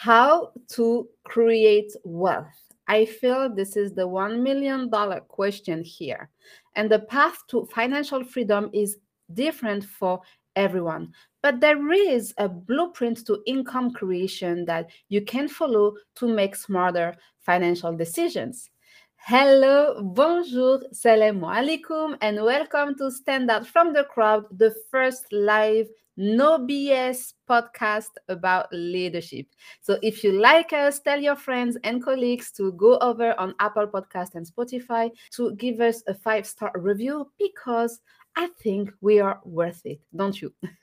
How 0.00 0.52
to 0.74 1.08
create 1.24 1.90
wealth. 2.04 2.46
I 2.86 3.04
feel 3.04 3.52
this 3.52 3.76
is 3.76 3.94
the 3.94 4.06
$1 4.06 4.40
million 4.40 4.88
question 5.26 5.82
here. 5.82 6.30
And 6.76 6.88
the 6.88 7.00
path 7.00 7.36
to 7.48 7.66
financial 7.74 8.22
freedom 8.22 8.70
is 8.72 8.98
different 9.34 9.84
for 9.84 10.20
everyone. 10.54 11.14
But 11.42 11.58
there 11.58 11.90
is 11.90 12.32
a 12.38 12.48
blueprint 12.48 13.26
to 13.26 13.42
income 13.44 13.90
creation 13.90 14.64
that 14.66 14.88
you 15.08 15.22
can 15.22 15.48
follow 15.48 15.94
to 16.14 16.28
make 16.28 16.54
smarter 16.54 17.16
financial 17.40 17.96
decisions. 17.96 18.70
Hello, 19.16 20.00
bonjour, 20.14 20.80
salam 20.92 21.40
alaikum, 21.40 22.16
and 22.20 22.44
welcome 22.44 22.96
to 22.98 23.10
Stand 23.10 23.50
Out 23.50 23.66
from 23.66 23.92
the 23.92 24.04
Crowd, 24.04 24.44
the 24.58 24.72
first 24.92 25.26
live 25.32 25.88
no 26.18 26.58
BS 26.58 27.32
podcast 27.48 28.10
about 28.28 28.66
leadership. 28.72 29.46
So 29.80 29.98
if 30.02 30.24
you 30.24 30.32
like 30.32 30.72
us, 30.72 30.98
tell 30.98 31.20
your 31.20 31.36
friends 31.36 31.78
and 31.84 32.02
colleagues 32.02 32.50
to 32.52 32.72
go 32.72 32.98
over 32.98 33.38
on 33.38 33.54
Apple 33.60 33.86
Podcast 33.86 34.34
and 34.34 34.44
Spotify 34.44 35.10
to 35.34 35.54
give 35.54 35.80
us 35.80 36.02
a 36.08 36.14
five 36.14 36.44
star 36.44 36.72
review 36.74 37.30
because 37.38 38.00
I 38.36 38.48
think 38.60 38.90
we 39.00 39.20
are 39.20 39.40
worth 39.44 39.86
it, 39.86 40.00
don't 40.14 40.40
you? 40.42 40.52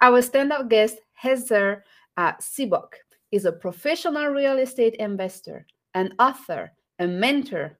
Our 0.00 0.20
standout 0.20 0.68
guest, 0.68 0.98
Eszter 1.24 1.80
uh, 2.18 2.32
is 3.30 3.44
a 3.46 3.52
professional 3.52 4.26
real 4.26 4.58
estate 4.58 4.94
investor, 4.96 5.66
an 5.94 6.12
author, 6.18 6.72
a 6.98 7.06
mentor, 7.06 7.78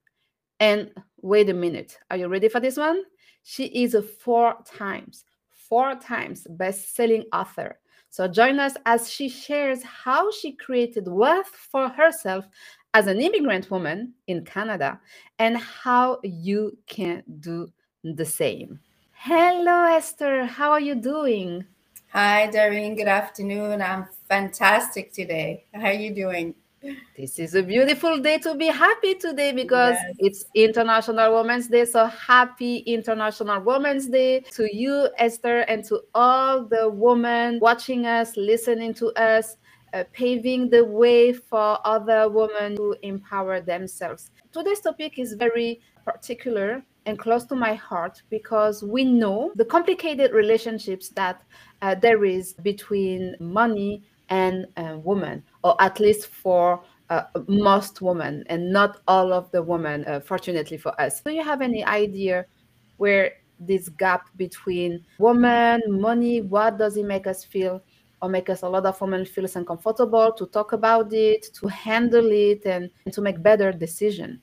and 0.60 0.90
wait 1.20 1.50
a 1.50 1.54
minute, 1.54 1.98
are 2.10 2.16
you 2.16 2.28
ready 2.28 2.48
for 2.48 2.60
this 2.60 2.78
one? 2.78 3.02
She 3.42 3.66
is 3.66 3.94
a 3.94 4.02
four 4.02 4.56
times 4.64 5.24
four 5.72 5.94
times 5.94 6.46
best-selling 6.50 7.24
author. 7.32 7.78
So 8.10 8.28
join 8.28 8.60
us 8.60 8.74
as 8.84 9.10
she 9.10 9.30
shares 9.30 9.82
how 9.82 10.30
she 10.30 10.52
created 10.52 11.08
wealth 11.08 11.48
for 11.48 11.88
herself 11.88 12.44
as 12.92 13.06
an 13.06 13.22
immigrant 13.22 13.70
woman 13.70 14.12
in 14.26 14.44
Canada 14.44 15.00
and 15.38 15.56
how 15.56 16.18
you 16.22 16.76
can 16.86 17.22
do 17.40 17.72
the 18.04 18.26
same. 18.26 18.80
Hello, 19.12 19.88
Eszter. 19.96 20.46
How 20.46 20.72
are 20.72 20.80
you 20.88 20.94
doing? 20.94 21.64
Hi, 22.08 22.48
Darine. 22.50 22.94
Good 22.94 23.08
afternoon. 23.08 23.80
I'm 23.80 24.08
fantastic 24.28 25.10
today. 25.14 25.64
How 25.72 25.86
are 25.86 25.94
you 25.94 26.14
doing? 26.14 26.54
This 27.16 27.38
is 27.38 27.54
a 27.54 27.62
beautiful 27.62 28.18
day 28.18 28.38
to 28.38 28.54
be 28.54 28.66
happy 28.66 29.14
today 29.14 29.52
because 29.52 29.94
yes. 29.94 30.16
it's 30.18 30.44
International 30.54 31.36
Women's 31.36 31.68
Day. 31.68 31.84
So 31.84 32.06
happy 32.06 32.78
International 32.78 33.62
Women's 33.62 34.08
Day 34.08 34.40
to 34.52 34.68
you, 34.74 35.08
Eszter, 35.20 35.64
and 35.68 35.84
to 35.84 36.00
all 36.14 36.64
the 36.64 36.88
women 36.88 37.60
watching 37.60 38.06
us, 38.06 38.36
listening 38.36 38.94
to 38.94 39.12
us, 39.12 39.58
uh, 39.92 40.04
paving 40.12 40.70
the 40.70 40.84
way 40.84 41.32
for 41.32 41.78
other 41.84 42.28
women 42.28 42.76
to 42.76 42.96
empower 43.02 43.60
themselves. 43.60 44.30
Today's 44.52 44.80
topic 44.80 45.18
is 45.18 45.34
very 45.34 45.80
particular 46.04 46.82
and 47.06 47.18
close 47.18 47.44
to 47.44 47.54
my 47.54 47.74
heart 47.74 48.22
because 48.30 48.82
we 48.82 49.04
know 49.04 49.52
the 49.54 49.64
complicated 49.64 50.32
relationships 50.32 51.10
that 51.10 51.42
uh, 51.82 51.94
there 51.94 52.24
is 52.24 52.54
between 52.54 53.36
money 53.40 54.02
and 54.32 54.66
women, 55.04 55.42
or 55.62 55.76
at 55.80 56.00
least 56.00 56.26
for 56.26 56.82
uh, 57.10 57.24
most 57.46 58.00
women, 58.00 58.42
and 58.46 58.72
not 58.72 59.00
all 59.06 59.32
of 59.32 59.50
the 59.50 59.62
women, 59.62 60.04
uh, 60.06 60.20
fortunately 60.20 60.78
for 60.78 60.98
us. 60.98 61.20
Do 61.20 61.30
you 61.30 61.44
have 61.44 61.60
any 61.60 61.84
idea 61.84 62.46
where 62.96 63.34
this 63.60 63.90
gap 63.90 64.28
between 64.36 65.04
woman, 65.18 65.82
money, 65.86 66.40
what 66.40 66.78
does 66.78 66.96
it 66.96 67.04
make 67.04 67.26
us 67.26 67.44
feel? 67.44 67.82
Or 68.22 68.28
make 68.28 68.48
us 68.48 68.62
a 68.62 68.68
lot 68.68 68.86
of 68.86 68.98
women 69.00 69.24
feel 69.26 69.46
uncomfortable 69.54 70.32
to 70.32 70.46
talk 70.46 70.72
about 70.72 71.12
it, 71.12 71.52
to 71.54 71.66
handle 71.66 72.30
it, 72.30 72.64
and, 72.64 72.88
and 73.04 73.12
to 73.12 73.20
make 73.20 73.42
better 73.42 73.72
decision. 73.72 74.40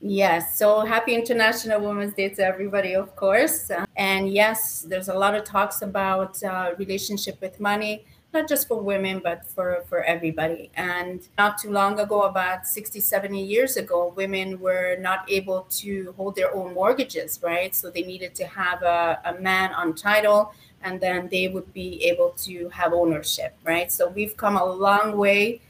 Yes, 0.00 0.58
so 0.58 0.80
happy 0.80 1.14
International 1.14 1.80
Women's 1.80 2.14
Day 2.14 2.30
to 2.30 2.42
everybody, 2.44 2.94
of 2.94 3.14
course. 3.14 3.70
And 3.96 4.32
yes, 4.32 4.86
there's 4.88 5.08
a 5.08 5.14
lot 5.14 5.34
of 5.34 5.44
talks 5.44 5.82
about 5.82 6.42
uh, 6.42 6.72
relationship 6.78 7.40
with 7.40 7.60
money 7.60 8.04
not 8.32 8.48
just 8.48 8.68
for 8.68 8.80
women, 8.80 9.20
but 9.22 9.46
for, 9.46 9.84
for 9.88 10.02
everybody. 10.02 10.70
And 10.74 11.26
not 11.38 11.58
too 11.58 11.70
long 11.70 11.98
ago, 11.98 12.22
about 12.22 12.66
60, 12.66 13.00
70 13.00 13.42
years 13.42 13.76
ago, 13.76 14.12
women 14.14 14.60
were 14.60 14.96
not 15.00 15.30
able 15.30 15.66
to 15.70 16.12
hold 16.16 16.36
their 16.36 16.54
own 16.54 16.74
mortgages, 16.74 17.40
right? 17.42 17.74
So 17.74 17.90
they 17.90 18.02
needed 18.02 18.34
to 18.36 18.46
have 18.46 18.82
a, 18.82 19.20
a 19.24 19.40
man 19.40 19.72
on 19.72 19.94
title 19.94 20.52
and 20.82 21.00
then 21.00 21.28
they 21.30 21.48
would 21.48 21.72
be 21.72 22.04
able 22.04 22.30
to 22.44 22.68
have 22.68 22.92
ownership, 22.92 23.56
right? 23.64 23.90
So 23.90 24.08
we've 24.08 24.36
come 24.36 24.56
a 24.56 24.64
long 24.64 25.16
way. 25.16 25.60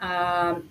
Um, 0.00 0.68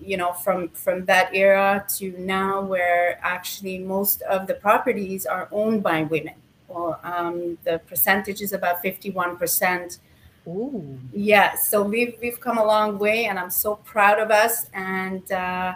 you 0.00 0.16
know 0.16 0.32
from 0.32 0.68
from 0.68 1.04
that 1.06 1.34
era 1.34 1.84
to 1.96 2.14
now 2.18 2.62
where 2.62 3.18
actually 3.22 3.78
most 3.78 4.22
of 4.22 4.46
the 4.46 4.54
properties 4.54 5.26
are 5.26 5.48
owned 5.50 5.82
by 5.82 6.02
women 6.04 6.34
well 6.68 7.00
um, 7.02 7.58
the 7.64 7.80
percentage 7.88 8.40
is 8.40 8.52
about 8.52 8.82
51% 8.84 9.98
Ooh. 10.46 10.98
Yeah, 11.12 11.54
so 11.56 11.82
we've 11.82 12.16
we've 12.20 12.40
come 12.40 12.58
a 12.58 12.64
long 12.64 12.98
way, 12.98 13.26
and 13.26 13.38
I'm 13.38 13.50
so 13.50 13.76
proud 13.76 14.18
of 14.18 14.30
us. 14.30 14.66
And 14.74 15.30
uh, 15.32 15.74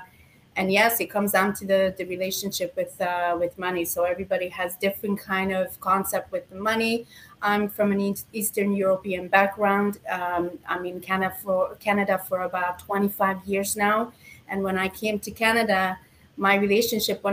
and 0.56 0.70
yes, 0.70 1.00
it 1.00 1.06
comes 1.10 1.32
down 1.32 1.54
to 1.54 1.66
the 1.66 1.94
the 1.96 2.04
relationship 2.04 2.76
with 2.76 3.00
uh, 3.00 3.36
with 3.40 3.58
money. 3.58 3.84
So 3.86 4.04
everybody 4.04 4.48
has 4.48 4.76
different 4.76 5.20
kind 5.20 5.52
of 5.52 5.80
concept 5.80 6.30
with 6.32 6.48
the 6.50 6.56
money. 6.56 7.06
I'm 7.40 7.68
from 7.68 7.92
an 7.92 8.14
Eastern 8.32 8.74
European 8.74 9.28
background. 9.28 10.00
Um, 10.10 10.58
I'm 10.68 10.84
in 10.84 11.00
Canada 11.00 11.34
for 11.42 11.74
Canada 11.76 12.20
for 12.28 12.42
about 12.42 12.80
25 12.80 13.46
years 13.46 13.74
now, 13.76 14.12
and 14.48 14.62
when 14.62 14.76
I 14.76 14.88
came 14.88 15.18
to 15.20 15.30
Canada, 15.30 15.98
my 16.36 16.56
relationship 16.56 17.24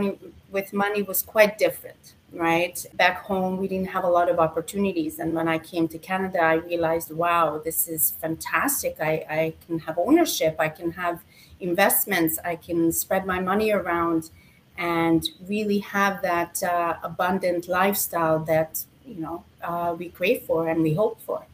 with 0.52 0.74
money 0.74 1.02
was 1.02 1.22
quite 1.22 1.58
different 1.58 2.15
right? 2.36 2.86
Back 2.94 3.24
home, 3.24 3.58
we 3.58 3.68
didn't 3.68 3.88
have 3.88 4.04
a 4.04 4.10
lot 4.10 4.30
of 4.30 4.40
opportunities. 4.40 5.20
And 5.20 5.34
when 5.34 5.48
I 5.48 5.58
came 5.58 5.88
to 5.90 5.98
Canada, 5.98 6.40
I 6.40 6.56
realized, 6.56 7.12
wow, 7.12 7.62
this 7.64 7.88
is 7.88 8.12
fantastic. 8.22 8.98
I, 9.00 9.26
I 9.30 9.54
can 9.66 9.80
have 9.80 9.98
ownership, 9.98 10.56
I 10.60 10.70
can 10.70 10.92
have 10.92 11.24
investments, 11.60 12.38
I 12.44 12.56
can 12.56 12.92
spread 12.92 13.26
my 13.26 13.40
money 13.40 13.72
around 13.72 14.30
and 14.78 15.28
really 15.48 15.80
have 15.80 16.22
that 16.22 16.62
uh, 16.62 16.96
abundant 17.04 17.68
lifestyle 17.68 18.40
that, 18.40 18.84
you 19.06 19.16
know, 19.16 19.44
uh, 19.64 19.96
we 19.98 20.10
crave 20.10 20.44
for 20.44 20.68
and 20.68 20.82
we 20.82 20.94
hope 20.94 21.22
for. 21.22 21.46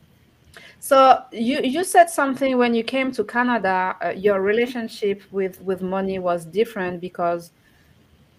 So 0.80 1.24
you 1.32 1.62
you 1.62 1.84
said 1.84 2.10
something 2.10 2.58
when 2.58 2.74
you 2.74 2.84
came 2.84 3.12
to 3.12 3.24
Canada. 3.24 3.96
Uh, 4.04 4.10
your 4.10 4.42
relationship 4.42 5.22
with 5.32 5.62
with 5.62 5.82
money 5.84 6.18
was 6.18 6.44
different 6.44 7.00
because 7.00 7.52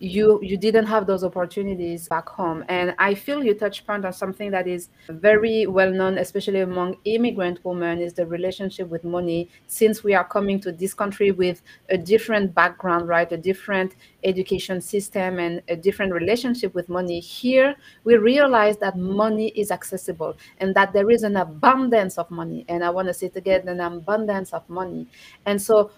you 0.03 0.41
you 0.43 0.57
didn't 0.57 0.87
have 0.87 1.07
those 1.07 1.23
opportunities 1.23 2.09
back 2.09 2.29
home. 2.29 2.65
And 2.69 2.93
i 2.99 3.15
feel 3.15 3.45
you 3.45 3.55
touched 3.55 3.83
upon 3.83 4.05
on 4.05 4.13
something 4.13 4.51
that 4.51 4.67
is 4.67 4.89
very 5.09 5.67
well 5.69 5.93
known 5.93 6.19
especially 6.19 6.59
among 6.61 6.97
immigrant 7.05 7.65
women 7.65 8.01
is 8.01 8.13
the 8.13 8.27
relationship 8.27 8.89
with 8.89 9.05
money. 9.05 9.49
Since 9.69 10.03
we 10.03 10.13
are 10.15 10.25
coming 10.25 10.59
to 10.63 10.73
this 10.73 10.93
country 10.93 11.31
with 11.31 11.63
a 11.89 11.97
different 11.97 12.53
background 12.53 13.07
right 13.07 13.31
a 13.31 13.37
different 13.37 13.95
education 14.25 14.81
system 14.81 15.39
and 15.39 15.63
a 15.69 15.77
different 15.77 16.13
relationship 16.13 16.75
with 16.75 16.89
money 16.89 17.21
here 17.21 17.77
we 18.03 18.17
realize 18.17 18.79
that 18.79 18.97
money 18.99 19.51
is 19.51 19.71
accessible 19.71 20.37
and 20.59 20.75
that 20.75 20.93
there 20.93 21.11
is 21.11 21.23
an 21.23 21.37
abundance 21.37 22.19
of 22.19 22.29
money. 22.29 22.65
And 22.69 22.83
i 22.85 22.91
want 22.91 23.07
to 23.07 23.15
say 23.15 23.27
it 23.27 23.37
again 23.37 23.69
an 23.69 23.79
abundance 23.79 24.53
of 24.53 24.69
money. 24.69 25.07
And 25.47 25.63
so 25.63 25.93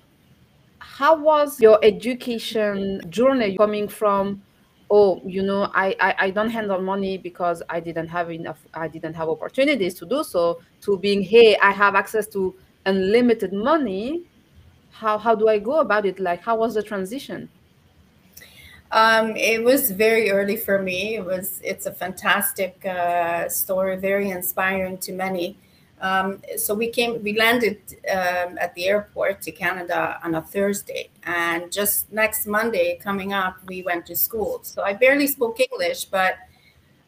how 0.84 1.16
was 1.16 1.60
your 1.60 1.78
education 1.82 3.00
journey 3.08 3.56
coming 3.56 3.88
from 3.88 4.42
oh 4.90 5.20
you 5.24 5.42
know 5.42 5.70
I, 5.74 5.96
I 6.00 6.14
i 6.18 6.30
don't 6.30 6.50
handle 6.50 6.80
money 6.80 7.16
because 7.18 7.62
i 7.70 7.80
didn't 7.80 8.08
have 8.08 8.30
enough 8.30 8.60
i 8.74 8.86
didn't 8.86 9.14
have 9.14 9.28
opportunities 9.28 9.94
to 9.94 10.06
do 10.06 10.22
so 10.22 10.60
to 10.82 10.98
being 10.98 11.22
hey 11.22 11.56
i 11.62 11.70
have 11.70 11.94
access 11.94 12.26
to 12.28 12.54
unlimited 12.86 13.52
money. 13.52 14.22
How 14.90 15.18
how 15.18 15.34
do 15.34 15.48
i 15.48 15.58
go 15.58 15.80
about 15.80 16.06
it? 16.06 16.20
Like 16.20 16.42
how 16.42 16.56
was 16.56 16.74
the 16.74 16.82
transition? 16.82 17.48
Um, 18.92 19.34
it 19.36 19.64
was 19.64 19.90
very 19.90 20.30
early 20.30 20.56
for 20.56 20.80
me. 20.80 21.16
It 21.16 21.24
was 21.24 21.60
it's 21.64 21.86
a 21.86 21.92
fantastic 21.92 22.84
uh, 22.86 23.48
story 23.48 23.96
very 23.96 24.30
inspiring 24.30 24.98
to 24.98 25.12
many 25.12 25.58
um, 26.00 26.42
so 26.56 26.74
we 26.74 26.88
came, 26.88 27.22
we 27.22 27.36
landed 27.38 27.78
um, 28.10 28.58
at 28.58 28.74
the 28.74 28.86
airport 28.86 29.40
to 29.42 29.52
Canada 29.52 30.20
on 30.22 30.34
a 30.34 30.42
Thursday, 30.42 31.10
and 31.22 31.72
just 31.72 32.12
next 32.12 32.46
Monday 32.46 32.98
coming 33.02 33.32
up, 33.32 33.56
we 33.66 33.82
went 33.82 34.06
to 34.06 34.16
school. 34.16 34.60
So 34.62 34.82
I 34.82 34.92
barely 34.92 35.26
spoke 35.26 35.60
English, 35.60 36.06
but 36.06 36.36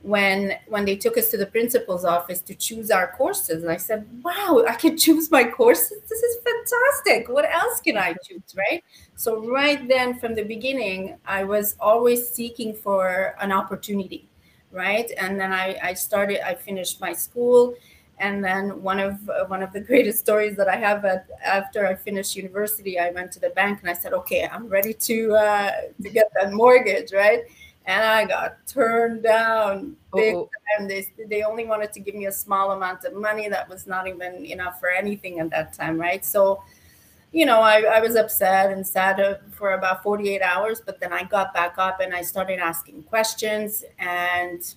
when 0.03 0.55
when 0.69 0.85
they 0.85 0.95
took 0.95 1.19
us 1.19 1.31
to 1.31 1.37
the 1.37 1.47
principal's 1.47 2.05
office 2.05 2.41
to 2.43 2.55
choose 2.55 2.91
our 2.91 3.09
courses, 3.09 3.63
and 3.65 3.73
I 3.73 3.77
said, 3.77 4.07
"Wow, 4.23 4.65
I 4.69 4.75
can 4.75 4.97
choose 4.97 5.31
my 5.31 5.45
courses! 5.45 6.01
This 6.09 6.23
is 6.23 6.37
fantastic! 6.45 7.29
What 7.29 7.45
else 7.53 7.81
can 7.81 7.99
I 7.99 8.15
choose?" 8.25 8.55
Right. 8.57 8.85
So 9.17 9.45
right 9.51 9.87
then, 9.89 10.19
from 10.19 10.35
the 10.35 10.45
beginning, 10.45 11.17
I 11.27 11.45
was 11.45 11.75
always 11.81 12.29
seeking 12.29 12.73
for 12.73 13.35
an 13.41 13.51
opportunity, 13.51 14.29
right? 14.71 15.11
And 15.19 15.41
then 15.41 15.53
I, 15.53 15.77
I 15.83 15.95
started. 15.95 16.47
I 16.47 16.55
finished 16.55 17.01
my 17.01 17.13
school 17.13 17.75
And 18.19 18.43
then 18.43 18.83
one 18.83 18.99
of 18.99 19.29
uh, 19.29 19.45
one 19.47 19.63
of 19.63 19.73
the 19.73 19.81
greatest 19.91 20.21
stories 20.21 20.57
that 20.57 20.69
I 20.69 20.77
have 20.77 21.05
at, 21.05 21.29
after 21.45 21.87
I 21.87 21.95
finished 21.95 22.37
university, 22.37 22.99
I 22.99 23.11
went 23.11 23.33
to 23.33 23.41
the 23.41 23.51
bank 23.51 23.81
and 23.81 23.91
I 23.91 23.95
said, 23.95 24.13
"Okay, 24.13 24.49
I'm 24.51 24.69
ready 24.69 24.95
to 24.95 25.35
uh, 25.35 25.71
to 26.03 26.11
get 26.11 26.31
that 26.35 26.53
mortgage, 26.53 27.13
right?" 27.13 27.45
And 27.85 28.03
I 28.03 28.25
got 28.25 28.67
turned 28.67 29.23
down 29.23 29.97
big 30.15 30.35
oh. 30.35 30.51
time. 30.79 30.89
They 30.89 31.07
they 31.29 31.43
only 31.43 31.67
wanted 31.67 31.93
to 31.93 32.01
give 32.01 32.15
me 32.15 32.27
a 32.27 32.33
small 32.33 32.73
amount 32.73 33.05
of 33.05 33.15
money 33.15 33.49
that 33.49 33.69
was 33.69 33.87
not 33.87 34.09
even 34.09 34.45
enough 34.47 34.81
for 34.81 34.89
anything 34.89 35.39
at 35.41 35.51
that 35.51 35.73
time, 35.75 36.01
right? 36.01 36.25
So 36.25 36.63
you 37.33 37.45
know, 37.45 37.61
I, 37.61 37.83
I 37.83 38.01
was 38.01 38.17
upset 38.17 38.73
and 38.73 38.87
sad 38.87 39.41
for 39.51 39.75
about 39.75 40.03
48 40.03 40.41
hours, 40.41 40.81
but 40.85 41.01
then 41.01 41.13
I 41.13 41.25
got 41.25 41.53
back 41.53 41.75
up 41.77 42.01
and 42.01 42.15
I 42.15 42.23
started 42.23 42.59
asking 42.59 43.03
questions 43.03 43.85
and, 43.99 44.75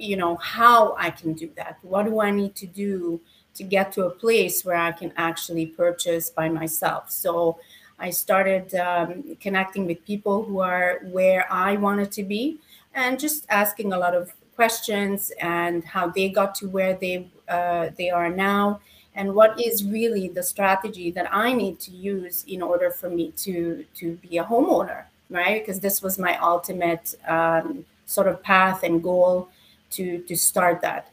you 0.00 0.16
know, 0.16 0.36
how 0.36 0.94
I 0.96 1.10
can 1.10 1.34
do 1.34 1.50
that. 1.56 1.78
What 1.82 2.06
do 2.06 2.20
I 2.20 2.30
need 2.30 2.54
to 2.56 2.66
do 2.66 3.20
to 3.54 3.62
get 3.62 3.92
to 3.92 4.06
a 4.06 4.10
place 4.10 4.64
where 4.64 4.76
I 4.76 4.92
can 4.92 5.12
actually 5.16 5.66
purchase 5.66 6.30
by 6.30 6.48
myself? 6.48 7.10
So 7.10 7.58
I 7.98 8.10
started 8.10 8.74
um, 8.76 9.36
connecting 9.40 9.86
with 9.86 10.04
people 10.06 10.42
who 10.44 10.60
are 10.60 11.00
where 11.04 11.46
I 11.52 11.76
wanted 11.76 12.10
to 12.12 12.22
be 12.22 12.58
and 12.94 13.20
just 13.20 13.46
asking 13.50 13.92
a 13.92 13.98
lot 13.98 14.14
of 14.14 14.32
questions 14.56 15.32
and 15.40 15.84
how 15.84 16.08
they 16.08 16.28
got 16.28 16.54
to 16.56 16.68
where 16.68 16.94
they 16.94 17.28
uh, 17.48 17.90
they 17.96 18.10
are 18.10 18.30
now 18.30 18.80
and 19.14 19.34
what 19.34 19.60
is 19.60 19.84
really 19.84 20.28
the 20.28 20.42
strategy 20.42 21.10
that 21.10 21.28
I 21.32 21.52
need 21.52 21.80
to 21.80 21.90
use 21.90 22.44
in 22.46 22.62
order 22.62 22.90
for 22.90 23.10
me 23.10 23.32
to 23.38 23.84
to 23.96 24.16
be 24.16 24.38
a 24.38 24.44
homeowner, 24.44 25.04
right? 25.28 25.60
Because 25.60 25.80
this 25.80 26.02
was 26.02 26.18
my 26.18 26.38
ultimate 26.38 27.14
um, 27.26 27.84
sort 28.06 28.28
of 28.28 28.42
path 28.42 28.82
and 28.82 29.02
goal 29.02 29.48
to 29.90 30.18
to 30.22 30.36
start 30.36 30.80
that. 30.82 31.10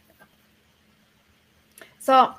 So 1.99 2.33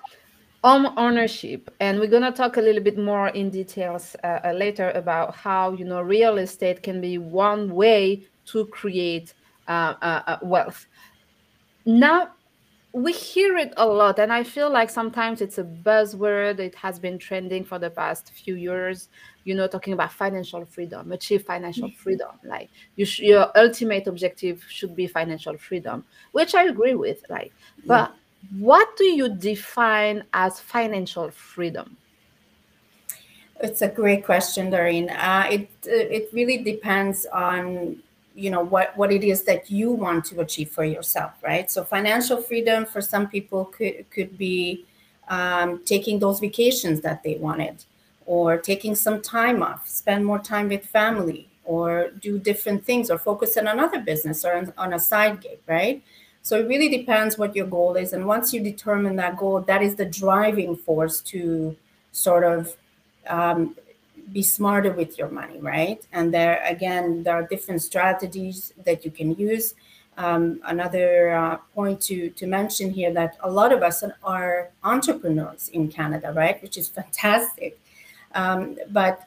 home 0.65 0.93
ownership 0.97 1.71
and 1.79 2.01
we're 2.01 2.09
going 2.09 2.23
to 2.23 2.33
talk 2.33 2.57
a 2.57 2.61
little 2.61 2.83
bit 2.83 2.99
more 2.99 3.29
in 3.29 3.49
details 3.49 4.17
uh, 4.25 4.41
uh, 4.45 4.53
later 4.53 4.91
about 4.91 5.35
how 5.35 5.73
you 5.73 5.85
know 5.85 6.01
real 6.03 6.39
estate 6.39 6.83
can 6.83 7.01
be 7.01 7.17
one 7.17 7.71
way 7.71 8.25
to 8.45 8.67
create 8.67 9.35
uh, 9.69 9.95
uh, 10.03 10.23
uh 10.27 10.39
wealth 10.43 10.87
now 11.87 12.29
we 12.93 13.13
hear 13.13 13.57
it 13.59 13.73
a 13.77 13.87
lot 13.87 14.19
and 14.19 14.33
i 14.33 14.43
feel 14.43 14.71
like 14.71 14.89
sometimes 14.89 15.41
it's 15.43 15.59
a 15.59 15.65
buzzword 15.65 16.59
it 16.59 16.75
has 16.75 16.99
been 16.99 17.19
trending 17.19 17.63
for 17.63 17.79
the 17.79 17.91
past 17.91 18.33
few 18.33 18.55
years 18.55 19.09
you 19.45 19.55
know 19.55 19.67
talking 19.67 19.93
about 19.93 20.11
financial 20.11 20.65
freedom 20.65 21.13
achieve 21.13 21.43
financial 21.43 21.89
mm-hmm. 21.89 22.03
freedom 22.03 22.31
like 22.45 22.71
you 22.97 23.05
sh- 23.05 23.21
your 23.21 23.51
ultimate 23.57 24.07
objective 24.07 24.65
should 24.69 24.97
be 24.97 25.07
financial 25.07 25.57
freedom 25.59 26.05
which 26.33 26.55
i 26.55 26.65
agree 26.65 26.95
with 26.95 27.23
like 27.29 27.53
but 27.87 28.15
what 28.59 28.89
do 28.97 29.05
you 29.05 29.29
define 29.37 30.25
as 30.33 30.59
financial 30.59 31.31
freedom 31.31 31.97
it's 33.61 33.83
a 33.83 33.89
great 33.89 34.25
question 34.25 34.71
Darine. 34.71 35.11
Uh, 35.11 35.47
it 35.51 35.69
it 35.85 36.29
really 36.33 36.59
depends 36.59 37.27
on 37.27 38.01
you 38.39 38.51
know 38.51 38.63
what 38.63 38.97
what 38.97 39.11
it 39.13 39.25
is 39.25 39.43
that 39.43 39.71
you 39.71 39.91
want 39.91 40.25
to 40.25 40.41
achieve 40.41 40.71
for 40.71 40.85
yourself 40.85 41.33
right? 41.43 41.71
So 41.71 41.83
financial 41.85 42.41
freedom 42.41 42.87
for 42.87 43.01
some 43.01 43.29
people 43.29 43.65
could 43.67 44.09
could 44.11 44.39
be 44.39 44.85
um, 45.29 45.83
taking 45.85 46.19
those 46.19 46.39
vacations 46.41 47.01
that 47.01 47.23
they 47.23 47.35
wanted 47.37 47.85
or 48.27 48.57
taking 48.57 48.95
some 48.95 49.21
time 49.21 49.63
off 49.63 49.89
spend 49.89 50.25
more 50.25 50.39
time 50.39 50.69
with 50.69 50.87
family 50.87 51.49
or 51.65 52.11
do 52.21 52.39
different 52.39 52.85
things 52.85 53.11
or 53.11 53.19
focus 53.19 53.57
on 53.57 53.67
another 53.67 54.01
business 54.01 54.45
or 54.45 54.55
on, 54.55 54.73
on 54.79 54.93
a 54.93 54.99
side 54.99 55.41
gig 55.41 55.59
right? 55.67 56.03
So 56.43 56.59
it 56.61 56.69
really 56.69 56.89
depends 56.89 57.37
what 57.37 57.55
your 57.55 57.67
goal 57.67 57.97
is. 57.97 58.15
And 58.15 58.27
once 58.27 58.55
you 58.55 58.61
determine 58.63 59.17
that 59.17 59.37
goal 59.37 59.61
that 59.63 59.83
is 59.83 59.97
the 59.97 60.07
driving 60.07 60.77
force 60.77 61.21
to 61.33 61.77
sort 62.13 62.45
of 62.45 62.77
um, 63.27 63.75
be 64.33 64.43
smarter 64.43 64.93
with 64.93 65.19
your 65.19 65.29
money, 65.29 65.59
right? 65.61 66.05
And 66.13 66.33
there 66.33 66.63
again, 66.65 67.23
there 67.23 67.35
are 67.35 67.47
different 67.47 67.83
strategies 67.83 68.73
that 68.85 69.05
you 69.05 69.11
can 69.11 69.35
use. 69.35 69.75
Um, 70.17 70.61
another 70.65 71.31
uh, 71.31 71.57
point 71.75 72.01
to 72.03 72.31
to 72.31 72.47
mention 72.47 72.91
here 72.91 73.13
that 73.15 73.37
a 73.41 73.51
lot 73.51 73.73
of 73.73 73.83
us 73.83 74.03
are 74.25 74.71
entrepreneurs 74.83 75.69
in 75.69 75.89
Canada, 75.89 76.33
right? 76.33 76.61
Which 76.61 76.77
is 76.77 76.89
fantastic. 76.89 77.79
Um, 78.35 78.77
but 78.91 79.23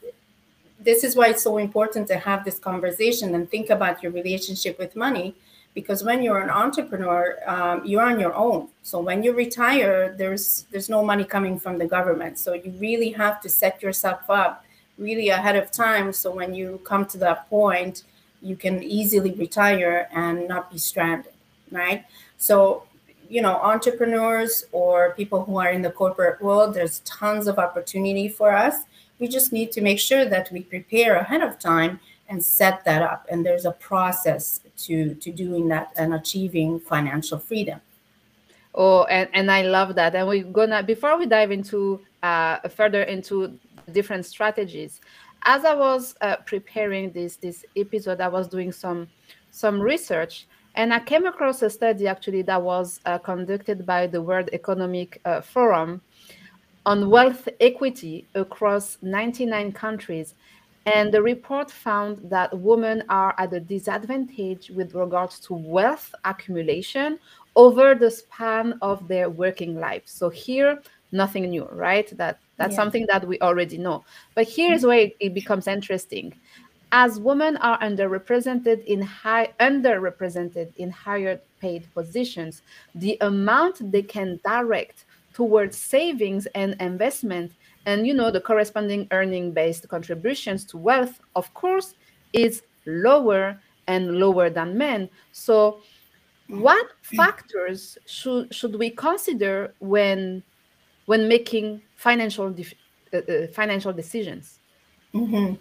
this 0.79 1.03
is 1.03 1.15
why 1.15 1.27
it's 1.27 1.43
so 1.43 1.57
important 1.57 2.07
to 2.07 2.17
have 2.17 2.43
this 2.43 2.59
conversation 2.59 3.35
and 3.35 3.49
think 3.49 3.69
about 3.69 4.01
your 4.01 4.11
relationship 4.11 4.77
with 4.79 4.95
money 4.95 5.35
because 5.73 6.03
when 6.03 6.21
you're 6.21 6.39
an 6.39 6.49
entrepreneur 6.49 7.37
um, 7.45 7.85
you're 7.85 8.01
on 8.01 8.19
your 8.19 8.33
own 8.33 8.67
so 8.81 8.99
when 8.99 9.23
you 9.23 9.31
retire 9.31 10.15
there's 10.17 10.65
there's 10.71 10.89
no 10.89 11.03
money 11.03 11.23
coming 11.23 11.59
from 11.59 11.77
the 11.77 11.85
government 11.85 12.37
so 12.37 12.53
you 12.53 12.71
really 12.79 13.11
have 13.11 13.39
to 13.41 13.49
set 13.49 13.81
yourself 13.81 14.21
up 14.29 14.65
really 14.97 15.29
ahead 15.29 15.55
of 15.55 15.71
time. 15.71 16.13
So 16.13 16.31
when 16.31 16.53
you 16.53 16.79
come 16.83 17.05
to 17.07 17.17
that 17.19 17.49
point, 17.49 18.03
you 18.41 18.55
can 18.55 18.81
easily 18.83 19.31
retire 19.31 20.07
and 20.11 20.47
not 20.47 20.71
be 20.71 20.77
stranded, 20.77 21.33
right? 21.71 22.05
So, 22.37 22.83
you 23.29 23.41
know, 23.41 23.55
entrepreneurs 23.55 24.65
or 24.71 25.13
people 25.15 25.45
who 25.45 25.57
are 25.57 25.69
in 25.69 25.81
the 25.81 25.91
corporate 25.91 26.41
world, 26.41 26.73
there's 26.73 26.99
tons 26.99 27.47
of 27.47 27.59
opportunity 27.59 28.27
for 28.27 28.51
us. 28.51 28.75
We 29.19 29.27
just 29.27 29.53
need 29.53 29.71
to 29.73 29.81
make 29.81 29.99
sure 29.99 30.25
that 30.25 30.51
we 30.51 30.61
prepare 30.61 31.17
ahead 31.17 31.41
of 31.41 31.59
time 31.59 31.99
and 32.27 32.43
set 32.43 32.83
that 32.85 33.01
up. 33.01 33.27
And 33.29 33.45
there's 33.45 33.65
a 33.65 33.71
process 33.71 34.61
to, 34.85 35.13
to 35.15 35.31
doing 35.31 35.67
that 35.67 35.91
and 35.97 36.13
achieving 36.13 36.79
financial 36.79 37.37
freedom. 37.37 37.79
Oh, 38.73 39.03
and, 39.03 39.29
and 39.33 39.51
I 39.51 39.63
love 39.63 39.95
that. 39.95 40.15
And 40.15 40.27
we're 40.27 40.43
gonna 40.43 40.81
before 40.81 41.17
we 41.17 41.25
dive 41.25 41.51
into 41.51 42.01
uh, 42.23 42.67
further 42.69 43.03
into 43.03 43.59
different 43.91 44.25
strategies. 44.25 45.01
As 45.43 45.65
I 45.65 45.73
was 45.73 46.15
uh, 46.21 46.37
preparing 46.45 47.11
this 47.11 47.35
this 47.37 47.65
episode, 47.75 48.21
I 48.21 48.27
was 48.27 48.47
doing 48.47 48.71
some 48.71 49.07
some 49.49 49.81
research, 49.81 50.47
and 50.75 50.93
I 50.93 50.99
came 50.99 51.25
across 51.25 51.61
a 51.61 51.69
study 51.69 52.07
actually 52.07 52.43
that 52.43 52.61
was 52.61 52.99
uh, 53.05 53.17
conducted 53.17 53.85
by 53.85 54.07
the 54.07 54.21
World 54.21 54.49
Economic 54.53 55.19
uh, 55.25 55.41
Forum 55.41 56.01
on 56.85 57.09
wealth 57.09 57.47
equity 57.59 58.27
across 58.35 58.97
99 59.01 59.71
countries. 59.71 60.35
And 60.87 61.13
the 61.13 61.21
report 61.21 61.69
found 61.69 62.27
that 62.31 62.57
women 62.57 63.03
are 63.07 63.35
at 63.37 63.53
a 63.53 63.59
disadvantage 63.59 64.71
with 64.71 64.95
regards 64.95 65.39
to 65.41 65.53
wealth 65.53 66.13
accumulation 66.25 67.19
over 67.55 67.93
the 67.93 68.09
span 68.09 68.79
of 68.81 69.07
their 69.07 69.29
working 69.29 69.79
life. 69.79 70.03
So 70.05 70.29
here, 70.29 70.81
nothing 71.11 71.49
new, 71.49 71.65
right? 71.71 72.15
That 72.17 72.39
that's 72.57 72.73
yeah. 72.73 72.77
something 72.77 73.05
that 73.07 73.27
we 73.27 73.39
already 73.39 73.77
know. 73.77 74.03
But 74.35 74.47
here's 74.47 74.81
mm-hmm. 74.81 74.87
where 74.87 75.09
it 75.19 75.33
becomes 75.33 75.67
interesting. 75.67 76.33
As 76.93 77.19
women 77.19 77.55
are 77.57 77.79
underrepresented 77.79 78.83
in 78.85 79.01
high 79.01 79.53
underrepresented 79.59 80.75
in 80.77 80.89
higher 80.91 81.39
paid 81.59 81.87
positions, 81.93 82.61
the 82.95 83.17
amount 83.21 83.91
they 83.91 84.01
can 84.01 84.39
direct 84.43 85.05
towards 85.33 85.77
savings 85.77 86.45
and 86.47 86.75
investment 86.81 87.53
and 87.85 88.05
you 88.05 88.13
know 88.13 88.31
the 88.31 88.41
corresponding 88.41 89.07
earning 89.11 89.51
based 89.51 89.87
contributions 89.89 90.63
to 90.65 90.77
wealth 90.77 91.19
of 91.35 91.53
course 91.53 91.95
is 92.33 92.63
lower 92.85 93.59
and 93.87 94.15
lower 94.17 94.49
than 94.49 94.77
men 94.77 95.09
so 95.31 95.79
mm-hmm. 96.49 96.61
what 96.61 96.87
factors 97.01 97.97
should 98.05 98.53
should 98.53 98.75
we 98.75 98.89
consider 98.89 99.73
when 99.79 100.43
when 101.11 101.27
making 101.27 101.81
financial 101.97 102.47
uh, 102.47 103.17
uh, 103.17 103.47
financial 103.51 103.91
decisions. 103.91 104.59
Mm-hmm. 105.13 105.55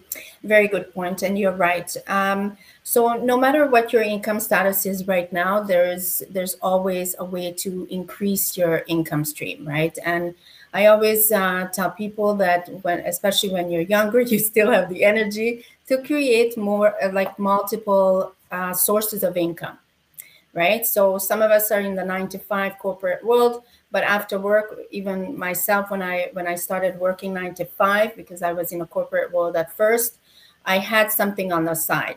Very 0.46 0.68
good 0.68 0.94
point, 0.94 1.22
and 1.24 1.36
you're 1.36 1.58
right. 1.70 1.90
Um, 2.06 2.56
so 2.84 3.14
no 3.14 3.36
matter 3.36 3.66
what 3.66 3.92
your 3.92 4.02
income 4.02 4.38
status 4.38 4.86
is 4.86 5.08
right 5.08 5.30
now, 5.32 5.60
there's 5.60 6.22
there's 6.30 6.54
always 6.62 7.16
a 7.18 7.24
way 7.24 7.50
to 7.64 7.88
increase 7.90 8.56
your 8.56 8.84
income 8.86 9.24
stream, 9.24 9.66
right? 9.66 9.96
And 10.04 10.34
I 10.72 10.86
always 10.86 11.32
uh, 11.32 11.68
tell 11.72 11.90
people 11.90 12.30
that 12.44 12.70
when, 12.84 13.00
especially 13.00 13.50
when 13.56 13.72
you're 13.72 13.90
younger, 13.96 14.20
you 14.32 14.38
still 14.38 14.70
have 14.70 14.88
the 14.88 15.02
energy 15.02 15.64
to 15.88 15.94
create 16.10 16.56
more 16.56 16.94
uh, 17.02 17.10
like 17.12 17.36
multiple 17.40 18.34
uh, 18.52 18.72
sources 18.72 19.24
of 19.24 19.36
income, 19.36 19.78
right? 20.54 20.86
So 20.86 21.18
some 21.18 21.42
of 21.42 21.50
us 21.50 21.72
are 21.72 21.80
in 21.80 21.96
the 21.96 22.04
nine 22.04 22.28
to 22.28 22.38
five 22.38 22.78
corporate 22.78 23.24
world 23.24 23.64
but 23.90 24.04
after 24.04 24.38
work 24.38 24.78
even 24.90 25.36
myself 25.38 25.90
when 25.90 26.02
i 26.02 26.28
when 26.32 26.46
i 26.46 26.54
started 26.54 26.98
working 26.98 27.34
nine 27.34 27.54
to 27.54 27.64
five 27.64 28.14
because 28.16 28.42
i 28.42 28.52
was 28.52 28.72
in 28.72 28.80
a 28.80 28.86
corporate 28.86 29.32
world 29.32 29.56
at 29.56 29.72
first 29.76 30.18
i 30.64 30.78
had 30.78 31.10
something 31.10 31.52
on 31.52 31.64
the 31.64 31.74
side. 31.74 32.16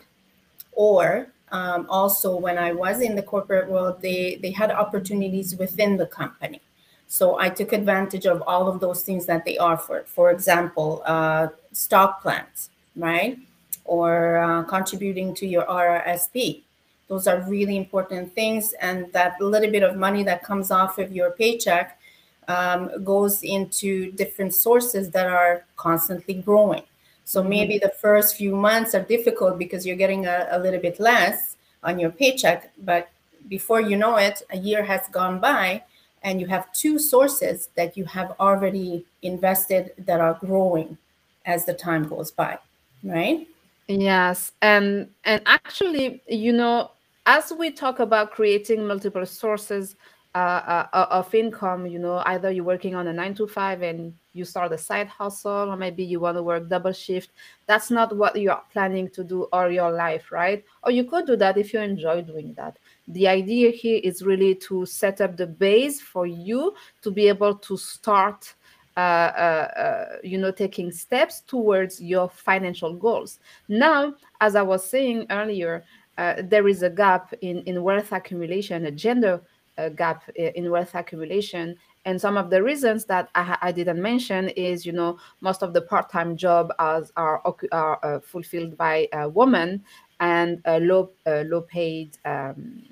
Or 0.74 1.28
um, 1.52 1.86
also 1.90 2.36
when 2.36 2.58
i 2.58 2.72
was 2.72 3.02
in 3.02 3.16
the 3.16 3.24
corporate 3.24 3.70
world 3.70 4.02
they 4.02 4.40
they 4.42 4.52
had 4.52 4.72
opportunities 4.72 5.56
within 5.56 5.98
the 5.98 6.08
company. 6.08 6.62
So 7.08 7.40
i 7.40 7.50
took 7.50 7.74
advantage 7.74 8.26
of 8.26 8.44
all 8.48 8.68
of 8.68 8.80
those 8.80 9.04
things 9.04 9.26
that 9.28 9.46
they 9.46 9.58
offered. 9.58 10.08
For 10.08 10.32
example 10.32 11.04
uh, 11.06 11.48
stock 11.72 12.22
plans 12.22 12.70
right? 12.96 13.40
Or 13.86 14.38
uh, 14.38 14.64
contributing 14.64 15.34
to 15.36 15.48
your 15.48 15.66
rrsp 15.66 16.64
those 17.08 17.28
are 17.28 17.42
really 17.42 17.78
important 17.78 18.34
things. 18.34 18.74
And 18.82 19.12
that 19.14 19.40
little 19.42 19.72
bit 19.72 19.84
of 19.84 19.96
money 19.96 20.24
that 20.24 20.44
comes 20.44 20.72
off 20.72 20.98
of 20.98 21.12
your 21.12 21.32
paycheck 21.32 22.00
um, 22.48 23.04
goes 23.04 23.44
into 23.44 24.12
different 24.12 24.54
sources 24.54 25.10
that 25.12 25.28
are 25.28 25.66
constantly 25.76 26.36
growing. 26.36 26.84
So 27.26 27.40
mm-hmm. 27.40 27.50
maybe 27.50 27.78
the 27.78 27.94
first 28.02 28.36
few 28.36 28.56
months 28.56 28.96
are 28.96 29.04
difficult 29.04 29.58
because 29.58 29.86
you're 29.86 29.96
getting 29.96 30.26
a, 30.26 30.48
a 30.52 30.60
little 30.60 30.80
bit 30.80 31.00
less 31.00 31.56
on 31.84 32.00
your 32.00 32.10
paycheck, 32.10 32.72
but 32.84 33.10
before 33.50 33.82
you 33.82 33.98
know 33.98 34.18
it, 34.18 34.42
a 34.52 34.58
year 34.58 34.84
has 34.84 35.08
gone 35.10 35.40
by 35.40 35.84
and 36.24 36.40
you 36.40 36.48
have 36.48 36.72
two 36.72 36.98
sources 36.98 37.70
that 37.76 37.98
you 37.98 38.06
have 38.06 38.34
already 38.40 39.06
invested 39.22 39.92
that 39.98 40.22
are 40.22 40.38
growing 40.40 40.98
as 41.46 41.66
the 41.66 41.74
time 41.74 42.08
goes 42.08 42.32
by, 42.32 42.58
right? 43.04 43.48
Yes, 43.88 44.52
and 44.62 45.10
and 45.26 45.42
actually, 45.46 46.22
you 46.28 46.54
know, 46.54 46.92
as 47.26 47.52
we 47.58 47.70
talk 47.72 48.00
about 48.00 48.32
creating 48.32 48.88
multiple 48.88 49.26
sources 49.26 49.96
uh, 50.36 50.86
uh, 50.94 51.08
of 51.12 51.34
income, 51.36 51.86
you 51.86 52.00
know, 52.00 52.24
either 52.26 52.50
you're 52.50 52.64
working 52.64 52.96
on 52.96 53.08
a 53.08 53.14
nine 53.14 53.36
to 53.36 53.46
five 53.48 53.82
and 53.82 54.14
you 54.32 54.46
start 54.46 54.72
a 54.72 54.78
side 54.78 55.08
hustle, 55.08 55.70
or 55.70 55.76
maybe 55.76 56.04
you 56.04 56.20
want 56.22 56.38
to 56.38 56.44
work 56.44 56.70
double 56.70 56.94
shift. 56.94 57.32
That's 57.68 57.92
not 57.92 58.16
what 58.16 58.36
you're 58.40 58.62
planning 58.72 59.10
to 59.12 59.24
do 59.24 59.44
all 59.52 59.70
your 59.70 59.92
life, 59.92 60.32
right? 60.32 60.64
Or 60.84 60.92
you 60.92 61.04
could 61.04 61.28
do 61.28 61.36
that 61.36 61.58
if 61.58 61.74
you 61.74 61.80
enjoy 61.82 62.22
doing 62.22 62.54
that. 62.56 62.80
The 63.10 63.28
idea 63.28 63.70
here 63.72 64.00
is 64.02 64.24
really 64.24 64.56
to 64.68 64.86
set 64.86 65.20
up 65.22 65.36
the 65.36 65.46
base 65.46 66.00
for 66.02 66.26
you 66.26 66.74
to 67.02 67.12
be 67.12 67.28
able 67.28 67.56
to 67.56 67.78
start 67.78 68.54
uh, 68.98 69.00
uh, 69.00 69.70
uh, 69.78 70.06
you 70.24 70.38
know 70.38 70.52
taking 70.52 70.92
steps 70.92 71.42
towards 71.42 72.02
your 72.02 72.30
financial 72.30 72.94
goals 72.94 73.40
now 73.68 74.14
as 74.42 74.56
i 74.56 74.62
was 74.62 74.88
saying 74.88 75.26
earlier 75.30 75.84
uh, 76.18 76.36
there 76.44 76.68
is 76.68 76.84
a 76.84 76.90
gap 76.90 77.34
in, 77.42 77.60
in 77.64 77.82
wealth 77.82 78.12
accumulation, 78.12 78.86
a 78.86 78.92
gender 78.92 79.42
uh, 79.78 79.90
gap 79.90 80.30
in 80.36 80.70
wealth 80.70 80.94
accumulation. 80.94 81.76
And 82.06 82.20
some 82.20 82.38
of 82.38 82.50
the 82.50 82.62
reasons 82.62 83.06
that 83.06 83.30
I, 83.34 83.58
I 83.62 83.72
didn't 83.72 84.02
mention 84.02 84.50
is, 84.50 84.86
you 84.86 84.92
know, 84.92 85.18
most 85.42 85.64
of 85.64 85.74
the 85.74 85.82
part-time 85.82 86.38
job 86.38 86.72
are 86.78 87.04
are, 87.16 88.00
uh, 88.04 88.20
fulfilled 88.20 88.78
by 88.78 89.08
women, 89.34 89.84
and 90.20 90.62
low 90.66 91.12
low 91.26 91.62
paid 91.62 92.18
um, 92.26 92.84